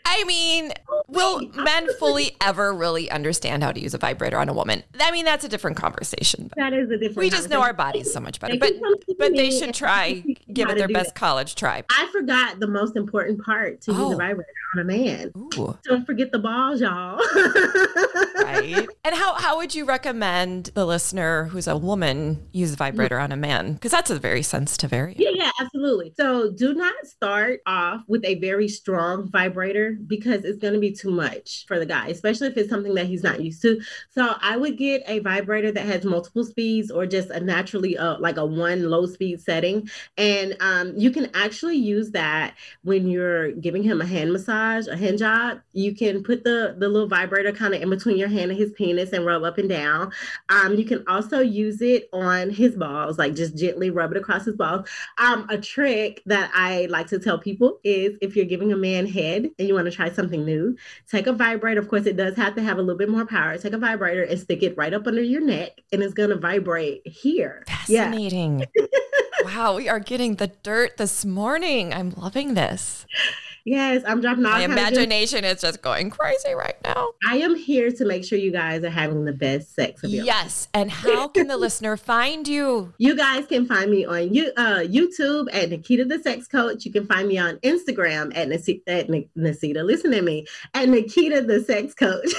I 0.09 0.23
mean, 0.23 0.71
will 1.07 1.41
men 1.53 1.87
fully 1.99 2.35
ever 2.41 2.73
really 2.73 3.11
understand 3.11 3.61
how 3.61 3.73
to 3.73 3.79
use 3.79 3.93
a 3.93 3.97
vibrator 3.97 4.37
on 4.37 4.47
a 4.47 4.53
woman? 4.53 4.83
I 4.99 5.11
mean, 5.11 5.25
that's 5.25 5.43
a 5.43 5.49
different 5.49 5.75
conversation. 5.75 6.49
That 6.55 6.71
is 6.71 6.89
a 6.89 6.97
different. 6.97 7.17
We 7.17 7.29
just 7.29 7.49
know 7.49 7.61
our 7.61 7.73
bodies 7.73 8.11
so 8.13 8.21
much 8.21 8.39
better. 8.39 8.55
But 8.57 8.73
but 9.19 9.35
they 9.35 9.51
should 9.51 9.73
try, 9.73 10.23
give 10.51 10.69
it 10.69 10.77
their 10.77 10.87
best 10.87 11.13
that. 11.13 11.15
college 11.15 11.55
try. 11.55 11.83
I 11.89 12.07
forgot 12.13 12.59
the 12.59 12.67
most 12.67 12.95
important 12.95 13.43
part 13.43 13.81
to 13.81 13.91
oh. 13.91 13.93
use 13.95 14.11
a 14.11 14.15
oh. 14.15 14.17
vibrator 14.17 14.51
on 14.75 14.81
a 14.81 14.83
man. 14.85 15.31
Ooh. 15.37 15.77
Don't 15.83 16.05
forget 16.05 16.31
the 16.31 16.39
balls, 16.39 16.81
y'all. 16.81 17.17
right. 18.43 18.87
And 19.07 19.15
how 19.15 19.35
how 19.35 19.55
would 19.55 19.73
you 19.73 19.85
recommend 19.85 20.65
the 20.73 20.85
listener 20.85 21.45
who's 21.45 21.65
a 21.67 21.77
woman 21.77 22.45
use 22.51 22.71
a 22.71 22.73
mm-hmm. 22.73 22.83
vibrator 22.83 23.19
on 23.19 23.31
a 23.31 23.37
man? 23.37 23.73
Because 23.73 23.91
that's 23.91 24.09
a 24.09 24.19
very 24.19 24.43
sensitive 24.43 24.91
area. 24.91 25.15
Yeah, 25.17 25.29
yeah, 25.33 25.51
absolutely. 25.61 26.13
So 26.17 26.51
do 26.51 26.73
not 26.73 26.93
start 27.05 27.61
off 27.65 28.01
with 28.09 28.25
a 28.25 28.35
very 28.35 28.67
strong 28.67 29.29
vibrator 29.29 29.96
because 30.05 30.43
it's 30.43 30.57
going 30.57 30.73
to 30.73 30.79
be 30.79 30.91
too 30.91 31.11
much 31.11 31.65
for 31.67 31.79
the 31.79 31.85
guy, 31.85 32.07
especially 32.07 32.47
if 32.47 32.57
it's 32.57 32.69
something 32.69 32.93
that 32.95 33.07
he's 33.07 33.23
not 33.23 33.41
used 33.41 33.61
to. 33.61 33.81
So 34.11 34.35
I 34.41 34.57
would 34.57 34.77
get 34.77 35.03
a 35.07 35.19
vibrator 35.19 35.71
that 35.71 35.85
has 35.85 36.05
multiple 36.05 36.43
speeds 36.43 36.91
or 36.91 37.05
just 37.05 37.29
a 37.29 37.39
naturally 37.39 37.97
uh, 37.97 38.17
like 38.19 38.37
a 38.37 38.45
one 38.45 38.89
low 38.89 39.05
speed 39.05 39.41
setting. 39.41 39.89
And 40.17 40.55
um, 40.59 40.93
you 40.97 41.11
can 41.11 41.29
actually 41.33 41.77
use 41.77 42.11
that 42.11 42.55
when 42.83 43.07
you're 43.07 43.51
giving 43.53 43.83
him 43.83 44.01
a 44.01 44.05
hand 44.05 44.33
massage, 44.33 44.87
a 44.87 44.97
hand 44.97 45.17
job. 45.17 45.59
You 45.73 45.95
can 45.95 46.23
put 46.23 46.43
the, 46.43 46.75
the 46.77 46.89
little 46.89 47.07
vibrator 47.07 47.51
kind 47.51 47.73
of 47.73 47.81
in 47.81 47.89
between 47.89 48.17
your 48.17 48.27
hand 48.27 48.51
and 48.51 48.59
his 48.59 48.71
penis 48.73 49.13
and 49.13 49.25
rub 49.25 49.43
up 49.43 49.57
and 49.57 49.69
down. 49.69 50.11
Um, 50.49 50.75
you 50.75 50.85
can 50.85 51.03
also 51.07 51.39
use 51.39 51.81
it 51.81 52.09
on 52.13 52.49
his 52.49 52.75
balls, 52.75 53.17
like 53.17 53.35
just 53.35 53.57
gently 53.57 53.89
rub 53.89 54.11
it 54.11 54.17
across 54.17 54.45
his 54.45 54.55
balls. 54.55 54.87
Um, 55.17 55.47
a 55.49 55.57
trick 55.57 56.21
that 56.25 56.51
I 56.53 56.87
like 56.89 57.07
to 57.07 57.19
tell 57.19 57.39
people 57.39 57.79
is 57.83 58.17
if 58.21 58.35
you're 58.35 58.45
giving 58.45 58.71
a 58.71 58.77
man 58.77 59.05
head 59.05 59.49
and 59.57 59.67
you 59.67 59.73
want 59.73 59.86
to 59.89 59.95
try 59.95 60.11
something 60.11 60.45
new, 60.45 60.75
take 61.09 61.27
a 61.27 61.33
vibrator. 61.33 61.79
Of 61.79 61.89
course, 61.89 62.05
it 62.05 62.17
does 62.17 62.35
have 62.35 62.55
to 62.55 62.61
have 62.61 62.77
a 62.77 62.81
little 62.81 62.97
bit 62.97 63.09
more 63.09 63.25
power. 63.25 63.57
Take 63.57 63.73
a 63.73 63.77
vibrator 63.77 64.23
and 64.23 64.39
stick 64.39 64.63
it 64.63 64.77
right 64.77 64.93
up 64.93 65.07
under 65.07 65.21
your 65.21 65.41
neck, 65.41 65.81
and 65.91 66.01
it's 66.03 66.13
going 66.13 66.29
to 66.29 66.37
vibrate 66.37 67.07
here. 67.07 67.63
Fascinating. 67.67 68.65
Yeah. 68.75 68.85
wow, 69.43 69.75
we 69.75 69.89
are 69.89 69.99
getting 69.99 70.35
the 70.35 70.47
dirt 70.47 70.97
this 70.97 71.25
morning. 71.25 71.93
I'm 71.93 72.11
loving 72.11 72.53
this. 72.53 73.05
Yes, 73.67 74.01
I'm 74.07 74.21
dropping 74.21 74.45
off. 74.45 74.53
My 74.53 74.61
imagination 74.63 75.43
is 75.43 75.59
just 75.59 75.81
going 75.81 76.09
crazy 76.09 76.53
right 76.53 76.77
now. 76.85 77.09
I 77.29 77.35
am 77.39 77.53
here 77.53 77.91
to 77.91 78.05
make 78.05 78.23
sure 78.23 78.39
you 78.39 78.49
guys 78.49 78.81
are 78.85 78.89
having 78.89 79.25
the 79.25 79.33
best 79.33 79.75
sex 79.75 80.05
of 80.05 80.09
your 80.09 80.23
Yes. 80.23 80.69
Life. 80.73 80.81
And 80.81 80.89
how 80.89 81.27
can 81.27 81.47
the 81.47 81.57
listener 81.57 81.97
find 81.97 82.47
you? 82.47 82.93
You 83.07 83.15
guys 83.15 83.45
can 83.45 83.65
find 83.65 83.89
me 83.91 84.05
on 84.05 84.33
you, 84.33 84.51
uh, 84.57 84.79
YouTube 84.79 85.47
at 85.53 85.69
Nikita 85.69 86.05
the 86.05 86.19
Sex 86.19 86.47
Coach. 86.47 86.85
You 86.85 86.91
can 86.91 87.05
find 87.05 87.27
me 87.27 87.37
on 87.37 87.57
Instagram 87.57 88.35
at, 88.35 88.47
Nasita, 88.49 88.81
at 88.87 89.07
Nasita, 89.07 89.83
listen 89.83 90.11
to 90.11 90.21
me, 90.21 90.45
at 90.73 90.89
Nikita 90.89 91.41
the 91.41 91.61
Sex 91.61 91.93
Coach. 91.93 92.33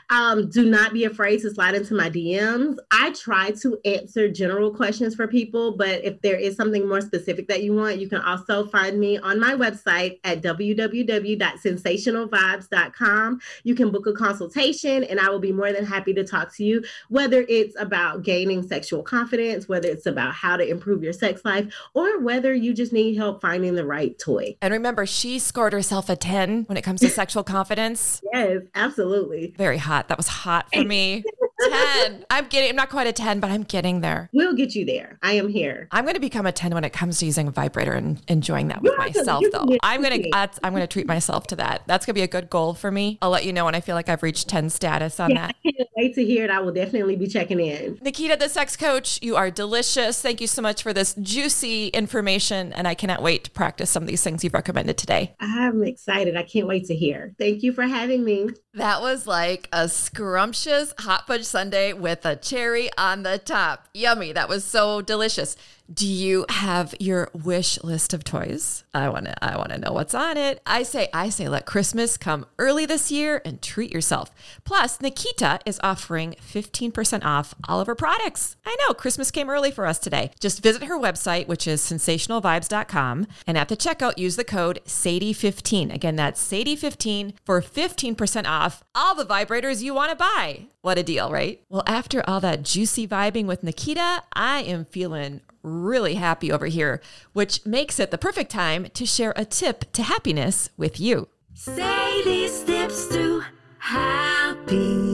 um, 0.10 0.48
do 0.48 0.68
not 0.68 0.92
be 0.92 1.04
afraid 1.04 1.40
to 1.42 1.50
slide 1.50 1.74
into 1.74 1.94
my 1.94 2.08
DMs. 2.08 2.76
I 2.90 3.12
try 3.12 3.50
to 3.62 3.78
answer 3.84 4.28
general 4.30 4.74
questions 4.74 5.14
for 5.14 5.26
people, 5.26 5.76
but 5.76 6.04
if 6.04 6.20
there 6.22 6.36
is 6.36 6.56
something 6.56 6.88
more 6.88 7.00
specific 7.00 7.48
that 7.48 7.62
you 7.62 7.74
want, 7.74 7.98
you 7.98 8.08
can 8.08 8.20
also 8.20 8.66
find 8.66 8.98
me 8.98 9.18
on 9.18 9.38
my 9.38 9.54
website 9.54 10.01
website 10.02 10.18
at 10.24 10.42
www.sensationalvibes.com. 10.42 13.40
You 13.64 13.74
can 13.74 13.90
book 13.90 14.06
a 14.06 14.12
consultation, 14.12 15.04
and 15.04 15.18
I 15.20 15.30
will 15.30 15.38
be 15.38 15.52
more 15.52 15.72
than 15.72 15.86
happy 15.86 16.12
to 16.14 16.24
talk 16.24 16.54
to 16.56 16.64
you, 16.64 16.82
whether 17.08 17.44
it's 17.48 17.74
about 17.78 18.22
gaining 18.22 18.66
sexual 18.66 19.02
confidence, 19.02 19.68
whether 19.68 19.88
it's 19.88 20.06
about 20.06 20.32
how 20.34 20.56
to 20.56 20.66
improve 20.66 21.02
your 21.02 21.12
sex 21.12 21.44
life, 21.44 21.74
or 21.94 22.20
whether 22.20 22.54
you 22.54 22.72
just 22.74 22.92
need 22.92 23.16
help 23.16 23.40
finding 23.40 23.74
the 23.74 23.86
right 23.86 24.18
toy. 24.18 24.56
And 24.60 24.72
remember, 24.72 25.06
she 25.06 25.38
scored 25.38 25.72
herself 25.72 26.08
a 26.08 26.16
10 26.16 26.64
when 26.64 26.76
it 26.76 26.82
comes 26.82 27.00
to 27.00 27.10
sexual 27.10 27.44
confidence. 27.44 28.20
Yes, 28.32 28.62
absolutely. 28.74 29.52
Very 29.58 29.76
hot. 29.76 30.08
That 30.08 30.16
was 30.16 30.26
hot 30.26 30.66
for 30.72 30.82
me. 30.84 31.22
10. 31.70 32.24
I'm 32.30 32.46
getting, 32.46 32.70
I'm 32.70 32.76
not 32.76 32.90
quite 32.90 33.06
a 33.06 33.12
10, 33.12 33.40
but 33.40 33.50
I'm 33.50 33.62
getting 33.62 34.00
there. 34.00 34.28
We'll 34.32 34.54
get 34.54 34.74
you 34.74 34.84
there. 34.84 35.18
I 35.22 35.32
am 35.32 35.48
here. 35.48 35.88
I'm 35.90 36.04
going 36.04 36.14
to 36.14 36.20
become 36.20 36.46
a 36.46 36.52
10 36.52 36.74
when 36.74 36.84
it 36.84 36.92
comes 36.92 37.18
to 37.18 37.26
using 37.26 37.48
a 37.48 37.50
vibrator 37.50 37.92
and 37.92 38.20
enjoying 38.28 38.68
that 38.68 38.82
with 38.82 38.96
myself, 38.98 39.44
though. 39.52 39.66
I'm 39.82 40.02
going 40.02 40.22
to, 40.22 40.50
I'm 40.62 40.72
going 40.72 40.82
to 40.82 40.86
treat 40.86 41.06
myself 41.06 41.46
to 41.48 41.56
that. 41.56 41.82
That's 41.86 42.06
going 42.06 42.14
to 42.14 42.18
be 42.18 42.22
a 42.22 42.28
good 42.28 42.50
goal 42.50 42.74
for 42.74 42.90
me. 42.90 43.18
I'll 43.22 43.30
let 43.30 43.44
you 43.44 43.52
know 43.52 43.64
when 43.64 43.74
I 43.74 43.80
feel 43.80 43.94
like 43.94 44.08
I've 44.08 44.22
reached 44.22 44.48
10 44.48 44.70
status 44.70 45.20
on 45.20 45.30
yeah, 45.30 45.48
that. 45.48 45.56
I 45.64 45.72
can't 45.72 45.88
wait 45.96 46.14
to 46.14 46.24
hear 46.24 46.44
it. 46.44 46.50
I 46.50 46.60
will 46.60 46.72
definitely 46.72 47.16
be 47.16 47.26
checking 47.26 47.60
in. 47.60 47.98
Nikita, 48.02 48.36
the 48.36 48.48
sex 48.48 48.76
coach, 48.76 49.18
you 49.22 49.36
are 49.36 49.50
delicious. 49.50 50.20
Thank 50.20 50.40
you 50.40 50.46
so 50.46 50.62
much 50.62 50.82
for 50.82 50.92
this 50.92 51.14
juicy 51.14 51.88
information. 51.88 52.72
And 52.72 52.88
I 52.88 52.94
cannot 52.94 53.22
wait 53.22 53.44
to 53.44 53.50
practice 53.50 53.90
some 53.90 54.02
of 54.02 54.08
these 54.08 54.22
things 54.22 54.44
you've 54.44 54.54
recommended 54.54 54.98
today. 54.98 55.34
I'm 55.40 55.82
excited. 55.84 56.36
I 56.36 56.42
can't 56.42 56.66
wait 56.66 56.86
to 56.86 56.94
hear. 56.94 57.34
Thank 57.38 57.62
you 57.62 57.72
for 57.72 57.82
having 57.82 58.24
me. 58.24 58.48
That 58.74 59.02
was 59.02 59.26
like 59.26 59.68
a 59.70 59.86
scrumptious 59.86 60.94
hot 60.98 61.26
fudge 61.26 61.44
sundae 61.44 61.92
with 61.92 62.24
a 62.24 62.36
cherry 62.36 62.88
on 62.96 63.22
the 63.22 63.36
top. 63.38 63.86
Yummy. 63.92 64.32
That 64.32 64.48
was 64.48 64.64
so 64.64 65.02
delicious. 65.02 65.56
Do 65.92 66.06
you 66.06 66.46
have 66.48 66.94
your 67.00 67.28
wish 67.34 67.82
list 67.82 68.14
of 68.14 68.24
toys? 68.24 68.84
I 68.94 69.08
want 69.08 69.26
to 69.26 69.44
I 69.44 69.56
want 69.56 69.70
to 69.70 69.78
know 69.78 69.92
what's 69.92 70.14
on 70.14 70.36
it. 70.36 70.62
I 70.64 70.84
say 70.84 71.08
I 71.12 71.28
say 71.28 71.48
let 71.48 71.66
Christmas 71.66 72.16
come 72.16 72.46
early 72.58 72.86
this 72.86 73.10
year 73.10 73.42
and 73.44 73.60
treat 73.60 73.92
yourself. 73.92 74.30
Plus, 74.64 75.00
Nikita 75.00 75.58
is 75.66 75.80
offering 75.82 76.36
15% 76.40 77.24
off 77.24 77.54
all 77.68 77.80
of 77.80 77.88
her 77.88 77.94
products. 77.94 78.56
I 78.64 78.76
know 78.80 78.94
Christmas 78.94 79.30
came 79.30 79.50
early 79.50 79.70
for 79.70 79.84
us 79.84 79.98
today. 79.98 80.30
Just 80.40 80.62
visit 80.62 80.84
her 80.84 80.98
website 80.98 81.48
which 81.48 81.66
is 81.66 81.82
sensationalvibes.com 81.82 83.26
and 83.46 83.58
at 83.58 83.68
the 83.68 83.76
checkout 83.76 84.18
use 84.18 84.36
the 84.36 84.44
code 84.44 84.80
SADIE15. 84.86 85.92
Again, 85.92 86.16
that's 86.16 86.42
SADIE15 86.42 87.34
for 87.44 87.60
15% 87.60 88.46
off 88.46 88.84
all 88.94 89.14
the 89.14 89.26
vibrators 89.26 89.82
you 89.82 89.94
want 89.94 90.10
to 90.10 90.16
buy. 90.16 90.66
What 90.80 90.98
a 90.98 91.02
deal, 91.02 91.30
right? 91.30 91.60
Well, 91.68 91.84
after 91.86 92.22
all 92.28 92.40
that 92.40 92.62
juicy 92.62 93.06
vibing 93.06 93.46
with 93.46 93.62
Nikita, 93.62 94.22
I 94.32 94.62
am 94.62 94.84
feeling 94.84 95.40
really 95.62 96.14
happy 96.14 96.50
over 96.50 96.66
here, 96.66 97.00
which 97.32 97.64
makes 97.64 98.00
it 98.00 98.10
the 98.10 98.18
perfect 98.18 98.50
time 98.50 98.86
to 98.94 99.06
share 99.06 99.32
a 99.36 99.44
tip 99.44 99.92
to 99.92 100.02
happiness 100.02 100.70
with 100.76 101.00
you. 101.00 101.28
Sadie's 101.54 102.60
steps 102.60 103.08
to 103.08 103.42
happiness. 103.78 105.11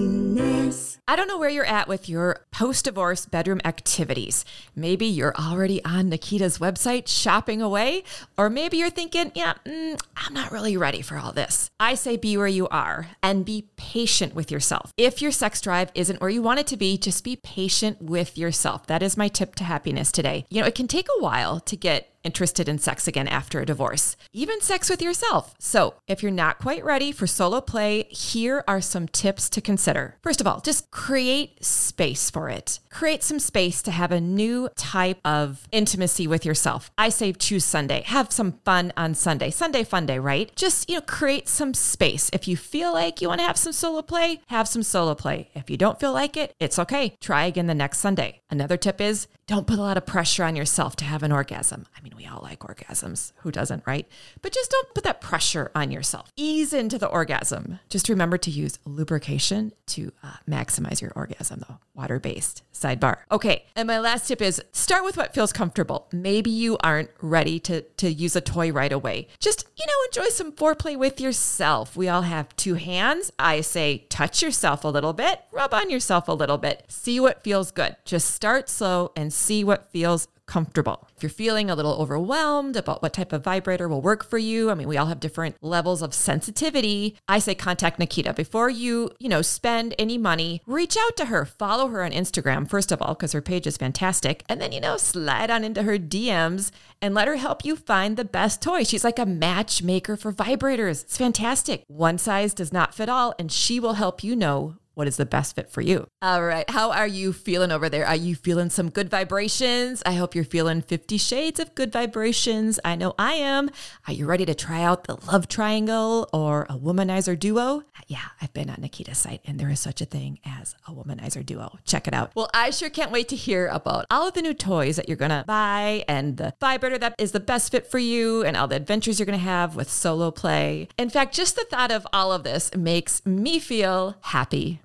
I 1.10 1.16
don't 1.16 1.26
know 1.26 1.38
where 1.38 1.48
you're 1.48 1.64
at 1.64 1.88
with 1.88 2.06
your 2.06 2.44
post 2.50 2.84
divorce 2.84 3.24
bedroom 3.24 3.62
activities. 3.64 4.44
Maybe 4.76 5.06
you're 5.06 5.34
already 5.36 5.82
on 5.82 6.10
Nikita's 6.10 6.58
website 6.58 7.08
shopping 7.08 7.62
away, 7.62 8.04
or 8.36 8.50
maybe 8.50 8.76
you're 8.76 8.90
thinking, 8.90 9.32
yeah, 9.34 9.54
mm, 9.64 9.98
I'm 10.18 10.34
not 10.34 10.52
really 10.52 10.76
ready 10.76 11.00
for 11.00 11.16
all 11.16 11.32
this. 11.32 11.70
I 11.80 11.94
say 11.94 12.18
be 12.18 12.36
where 12.36 12.46
you 12.46 12.68
are 12.68 13.08
and 13.22 13.46
be 13.46 13.70
patient 13.76 14.34
with 14.34 14.50
yourself. 14.50 14.92
If 14.98 15.22
your 15.22 15.32
sex 15.32 15.62
drive 15.62 15.90
isn't 15.94 16.20
where 16.20 16.28
you 16.28 16.42
want 16.42 16.60
it 16.60 16.66
to 16.66 16.76
be, 16.76 16.98
just 16.98 17.24
be 17.24 17.36
patient 17.36 18.02
with 18.02 18.36
yourself. 18.36 18.86
That 18.86 19.02
is 19.02 19.16
my 19.16 19.28
tip 19.28 19.54
to 19.54 19.64
happiness 19.64 20.12
today. 20.12 20.44
You 20.50 20.60
know, 20.60 20.66
it 20.66 20.74
can 20.74 20.88
take 20.88 21.08
a 21.08 21.22
while 21.22 21.58
to 21.60 21.74
get 21.74 22.17
interested 22.28 22.68
in 22.68 22.78
sex 22.78 23.08
again 23.08 23.26
after 23.26 23.58
a 23.58 23.64
divorce, 23.64 24.14
even 24.34 24.60
sex 24.60 24.90
with 24.90 25.00
yourself. 25.00 25.54
So, 25.58 25.94
if 26.06 26.22
you're 26.22 26.30
not 26.44 26.58
quite 26.58 26.84
ready 26.84 27.10
for 27.10 27.26
solo 27.26 27.62
play, 27.62 28.02
here 28.10 28.62
are 28.68 28.82
some 28.82 29.08
tips 29.08 29.48
to 29.48 29.62
consider. 29.62 30.16
First 30.22 30.42
of 30.42 30.46
all, 30.46 30.60
just 30.60 30.90
create 30.90 31.64
space 31.64 32.28
for 32.28 32.50
it. 32.50 32.80
Create 32.90 33.22
some 33.22 33.38
space 33.38 33.80
to 33.80 33.90
have 33.90 34.12
a 34.12 34.20
new 34.20 34.68
type 34.76 35.20
of 35.24 35.66
intimacy 35.72 36.26
with 36.26 36.44
yourself. 36.44 36.90
I 36.98 37.08
say 37.08 37.32
choose 37.32 37.64
Sunday. 37.64 38.02
Have 38.02 38.30
some 38.30 38.60
fun 38.62 38.92
on 38.94 39.14
Sunday. 39.14 39.48
Sunday 39.48 39.84
fun 39.84 40.04
day, 40.04 40.18
right? 40.18 40.54
Just, 40.54 40.90
you 40.90 40.96
know, 40.96 41.00
create 41.00 41.48
some 41.48 41.72
space. 41.72 42.28
If 42.34 42.46
you 42.46 42.58
feel 42.58 42.92
like 42.92 43.22
you 43.22 43.28
want 43.28 43.40
to 43.40 43.46
have 43.46 43.56
some 43.56 43.72
solo 43.72 44.02
play, 44.02 44.42
have 44.48 44.68
some 44.68 44.82
solo 44.82 45.14
play. 45.14 45.48
If 45.54 45.70
you 45.70 45.78
don't 45.78 45.98
feel 45.98 46.12
like 46.12 46.36
it, 46.36 46.52
it's 46.60 46.78
okay. 46.78 47.16
Try 47.22 47.46
again 47.46 47.68
the 47.68 47.74
next 47.74 48.00
Sunday. 48.00 48.42
Another 48.50 48.76
tip 48.76 49.00
is 49.00 49.28
don't 49.48 49.66
put 49.66 49.78
a 49.78 49.82
lot 49.82 49.96
of 49.96 50.04
pressure 50.04 50.44
on 50.44 50.54
yourself 50.54 50.94
to 50.96 51.06
have 51.06 51.22
an 51.22 51.32
orgasm. 51.32 51.86
I 51.96 52.02
mean, 52.02 52.12
we 52.14 52.26
all 52.26 52.40
like 52.42 52.60
orgasms. 52.60 53.32
Who 53.38 53.50
doesn't, 53.50 53.82
right? 53.86 54.06
But 54.42 54.52
just 54.52 54.70
don't 54.70 54.94
put 54.94 55.04
that 55.04 55.22
pressure 55.22 55.70
on 55.74 55.90
yourself. 55.90 56.30
Ease 56.36 56.74
into 56.74 56.98
the 56.98 57.08
orgasm. 57.08 57.80
Just 57.88 58.10
remember 58.10 58.36
to 58.36 58.50
use 58.50 58.78
lubrication 58.84 59.72
to 59.86 60.12
uh, 60.22 60.34
maximize 60.46 61.00
your 61.00 61.12
orgasm, 61.16 61.64
though. 61.66 61.78
Water 61.94 62.20
based. 62.20 62.62
Sidebar. 62.74 63.20
Okay. 63.32 63.64
And 63.74 63.88
my 63.88 63.98
last 63.98 64.28
tip 64.28 64.42
is 64.42 64.62
start 64.72 65.02
with 65.02 65.16
what 65.16 65.34
feels 65.34 65.52
comfortable. 65.52 66.08
Maybe 66.12 66.50
you 66.50 66.76
aren't 66.84 67.10
ready 67.22 67.58
to, 67.60 67.80
to 67.80 68.12
use 68.12 68.36
a 68.36 68.42
toy 68.42 68.70
right 68.70 68.92
away. 68.92 69.28
Just, 69.40 69.66
you 69.76 69.86
know, 69.86 69.92
enjoy 70.06 70.30
some 70.30 70.52
foreplay 70.52 70.96
with 70.96 71.20
yourself. 71.20 71.96
We 71.96 72.08
all 72.08 72.22
have 72.22 72.54
two 72.56 72.74
hands. 72.74 73.32
I 73.38 73.62
say 73.62 74.06
touch 74.10 74.42
yourself 74.42 74.84
a 74.84 74.88
little 74.88 75.14
bit, 75.14 75.40
rub 75.50 75.72
on 75.72 75.88
yourself 75.88 76.28
a 76.28 76.32
little 76.32 76.58
bit, 76.58 76.84
see 76.88 77.18
what 77.18 77.42
feels 77.42 77.70
good. 77.70 77.96
Just 78.04 78.30
start 78.32 78.68
slow 78.68 79.10
and 79.16 79.32
see 79.38 79.64
what 79.64 79.90
feels 79.90 80.28
comfortable. 80.48 81.06
If 81.16 81.22
you're 81.22 81.30
feeling 81.30 81.70
a 81.70 81.76
little 81.76 81.94
overwhelmed 81.94 82.74
about 82.74 83.02
what 83.02 83.12
type 83.12 83.32
of 83.32 83.44
vibrator 83.44 83.86
will 83.86 84.00
work 84.00 84.24
for 84.24 84.38
you, 84.38 84.70
I 84.70 84.74
mean, 84.74 84.88
we 84.88 84.96
all 84.96 85.06
have 85.06 85.20
different 85.20 85.56
levels 85.60 86.02
of 86.02 86.14
sensitivity. 86.14 87.16
I 87.28 87.38
say 87.38 87.54
contact 87.54 87.98
Nikita 87.98 88.32
before 88.32 88.70
you, 88.70 89.10
you 89.20 89.28
know, 89.28 89.42
spend 89.42 89.94
any 89.98 90.18
money. 90.18 90.62
Reach 90.66 90.96
out 90.96 91.16
to 91.18 91.26
her, 91.26 91.44
follow 91.44 91.88
her 91.88 92.02
on 92.02 92.10
Instagram 92.10 92.68
first 92.68 92.90
of 92.90 93.00
all 93.00 93.14
because 93.14 93.32
her 93.32 93.42
page 93.42 93.66
is 93.66 93.76
fantastic, 93.76 94.42
and 94.48 94.60
then 94.60 94.72
you 94.72 94.80
know, 94.80 94.96
slide 94.96 95.50
on 95.50 95.62
into 95.62 95.82
her 95.82 95.98
DMs 95.98 96.72
and 97.00 97.14
let 97.14 97.28
her 97.28 97.36
help 97.36 97.64
you 97.64 97.76
find 97.76 98.16
the 98.16 98.24
best 98.24 98.60
toy. 98.62 98.82
She's 98.82 99.04
like 99.04 99.18
a 99.18 99.26
matchmaker 99.26 100.16
for 100.16 100.32
vibrators. 100.32 101.04
It's 101.04 101.18
fantastic. 101.18 101.84
One 101.86 102.18
size 102.18 102.54
does 102.54 102.72
not 102.72 102.94
fit 102.94 103.08
all, 103.08 103.34
and 103.38 103.52
she 103.52 103.78
will 103.78 103.94
help 103.94 104.24
you 104.24 104.34
know 104.34 104.76
what 104.98 105.06
is 105.06 105.16
the 105.16 105.24
best 105.24 105.54
fit 105.54 105.70
for 105.70 105.80
you. 105.80 106.08
All 106.20 106.42
right. 106.42 106.68
How 106.68 106.90
are 106.90 107.06
you 107.06 107.32
feeling 107.32 107.70
over 107.70 107.88
there? 107.88 108.04
Are 108.04 108.16
you 108.16 108.34
feeling 108.34 108.68
some 108.68 108.90
good 108.90 109.08
vibrations? 109.08 110.02
I 110.04 110.14
hope 110.14 110.34
you're 110.34 110.42
feeling 110.42 110.82
50 110.82 111.16
shades 111.18 111.60
of 111.60 111.72
good 111.76 111.92
vibrations. 111.92 112.80
I 112.84 112.96
know 112.96 113.14
I 113.16 113.34
am. 113.34 113.70
Are 114.08 114.12
you 114.12 114.26
ready 114.26 114.44
to 114.46 114.56
try 114.56 114.82
out 114.82 115.04
the 115.04 115.14
love 115.30 115.46
triangle 115.46 116.28
or 116.32 116.66
a 116.68 116.76
womanizer 116.76 117.38
duo? 117.38 117.84
Yeah, 118.08 118.24
I've 118.42 118.52
been 118.52 118.70
on 118.70 118.80
Nikita's 118.80 119.18
site 119.18 119.40
and 119.44 119.60
there 119.60 119.68
is 119.70 119.78
such 119.78 120.00
a 120.00 120.04
thing 120.04 120.40
as 120.44 120.74
a 120.88 120.90
womanizer 120.90 121.46
duo. 121.46 121.78
Check 121.84 122.08
it 122.08 122.14
out. 122.14 122.32
Well, 122.34 122.50
I 122.52 122.70
sure 122.70 122.90
can't 122.90 123.12
wait 123.12 123.28
to 123.28 123.36
hear 123.36 123.68
about 123.68 124.04
all 124.10 124.26
of 124.26 124.34
the 124.34 124.42
new 124.42 124.54
toys 124.54 124.96
that 124.96 125.06
you're 125.06 125.16
going 125.16 125.30
to 125.30 125.44
buy 125.46 126.04
and 126.08 126.38
the 126.38 126.54
vibrator 126.58 126.98
that 126.98 127.14
is 127.18 127.30
the 127.30 127.38
best 127.38 127.70
fit 127.70 127.86
for 127.86 128.00
you 128.00 128.42
and 128.42 128.56
all 128.56 128.66
the 128.66 128.74
adventures 128.74 129.20
you're 129.20 129.26
going 129.26 129.38
to 129.38 129.44
have 129.44 129.76
with 129.76 129.88
solo 129.88 130.32
play. 130.32 130.88
In 130.98 131.08
fact, 131.08 131.36
just 131.36 131.54
the 131.54 131.64
thought 131.70 131.92
of 131.92 132.04
all 132.12 132.32
of 132.32 132.42
this 132.42 132.74
makes 132.74 133.24
me 133.24 133.60
feel 133.60 134.16
happy. 134.22 134.80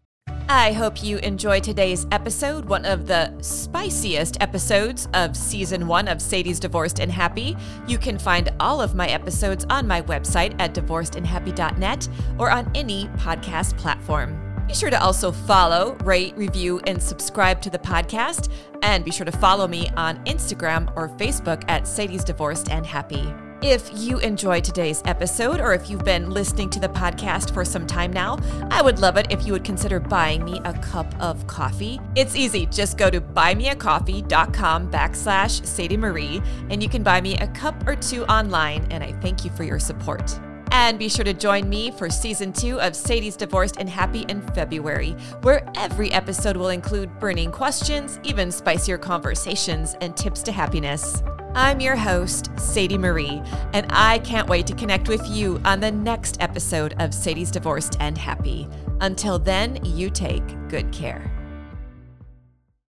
I 0.56 0.72
hope 0.72 1.04
you 1.04 1.18
enjoyed 1.18 1.64
today's 1.64 2.06
episode, 2.12 2.66
one 2.66 2.86
of 2.86 3.08
the 3.08 3.34
spiciest 3.42 4.38
episodes 4.40 5.08
of 5.16 5.36
season 5.36 5.88
one 5.88 6.08
of 6.08 6.22
Sadie's 6.22 6.60
Divorced 6.60 7.00
and 7.00 7.12
Happy. 7.12 7.58
You 7.88 7.98
can 7.98 8.20
find 8.20 8.54
all 8.60 8.80
of 8.80 8.94
my 8.94 9.08
episodes 9.08 9.66
on 9.72 9.88
my 9.88 10.04
website 10.04 10.56
at 10.60 10.76
divorcedandhappy.net 10.76 12.08
or 12.38 12.52
on 12.52 12.70
any 12.76 13.08
podcast 13.18 13.76
platform. 13.78 14.40
Be 14.68 14.76
sure 14.76 14.92
to 14.92 15.02
also 15.02 15.32
follow, 15.32 15.96
rate, 16.04 16.38
review, 16.38 16.80
and 16.86 17.02
subscribe 17.02 17.60
to 17.64 17.72
the 17.72 17.80
podcast. 17.80 18.52
And 18.84 19.04
be 19.04 19.10
sure 19.10 19.26
to 19.26 19.32
follow 19.32 19.68
me 19.68 19.90
on 19.98 20.24
Instagram 20.26 20.96
or 20.96 21.10
Facebook 21.10 21.64
at 21.68 21.88
Sadie's 21.88 22.24
Divorced 22.24 22.70
and 22.70 22.86
Happy. 22.86 23.34
If 23.64 23.90
you 23.94 24.20
enjoyed 24.20 24.66
today's 24.66 25.02
episode, 25.06 25.62
or 25.62 25.74
if 25.74 25.90
you've 25.90 26.04
been 26.04 26.30
listening 26.30 26.70
to 26.72 26.82
the 26.82 26.90
podcast 26.90 27.54
for 27.54 27.64
some 27.64 27.88
time 27.88 28.12
now, 28.12 28.38
I 28.70 28.82
would 28.82 29.00
love 29.00 29.16
it 29.16 29.28
if 29.30 29.48
you 29.48 29.54
would 29.54 29.64
consider 29.64 30.02
buying 30.02 30.44
me 30.44 30.60
a 30.66 30.74
cup 30.74 31.08
of 31.22 31.48
coffee. 31.48 32.02
It's 32.14 32.36
easy. 32.36 32.66
Just 32.66 32.98
go 32.98 33.10
to 33.10 33.22
buymeacoffee.com 33.22 34.92
backslash 34.92 35.66
Sadie 35.66 35.96
Marie, 35.96 36.42
and 36.70 36.84
you 36.84 36.90
can 36.90 37.04
buy 37.04 37.22
me 37.22 37.38
a 37.38 37.48
cup 37.48 37.88
or 37.88 37.96
two 37.96 38.26
online, 38.26 38.86
and 38.92 39.02
I 39.02 39.14
thank 39.22 39.46
you 39.46 39.52
for 39.52 39.64
your 39.64 39.80
support. 39.80 40.38
And 40.74 40.98
be 40.98 41.08
sure 41.08 41.24
to 41.24 41.36
join 41.36 41.70
me 41.70 41.92
for 41.92 42.10
season 42.10 42.52
two 42.52 42.82
of 42.82 42.96
Sadie's 42.96 43.36
Divorced 43.36 43.78
and 43.78 43.88
Happy 43.88 44.26
in 44.28 44.42
February, 44.42 45.12
where 45.44 45.64
every 45.76 46.12
episode 46.12 46.58
will 46.58 46.70
include 46.70 47.20
burning 47.20 47.52
questions, 47.52 48.20
even 48.24 48.52
spicier 48.52 48.98
conversations, 48.98 49.96
and 50.02 50.18
tips 50.18 50.42
to 50.42 50.52
happiness. 50.52 51.22
I'm 51.54 51.80
your 51.80 51.96
host, 51.96 52.50
Sadie 52.58 52.98
Marie, 52.98 53.40
and 53.74 53.86
I 53.92 54.18
can't 54.20 54.50
wait 54.50 54.66
to 54.66 54.74
connect 54.74 55.08
with 55.08 55.22
you 55.30 55.62
on 55.64 55.80
the 55.80 55.92
next 55.92 56.38
episode 56.42 56.96
of 56.98 57.14
Sadie's 57.14 57.52
Divorced 57.52 57.96
and 58.00 58.18
Happy. 58.18 58.68
Until 59.00 59.38
then, 59.38 59.78
you 59.86 60.10
take 60.10 60.44
good 60.70 60.92
care. 60.92 61.43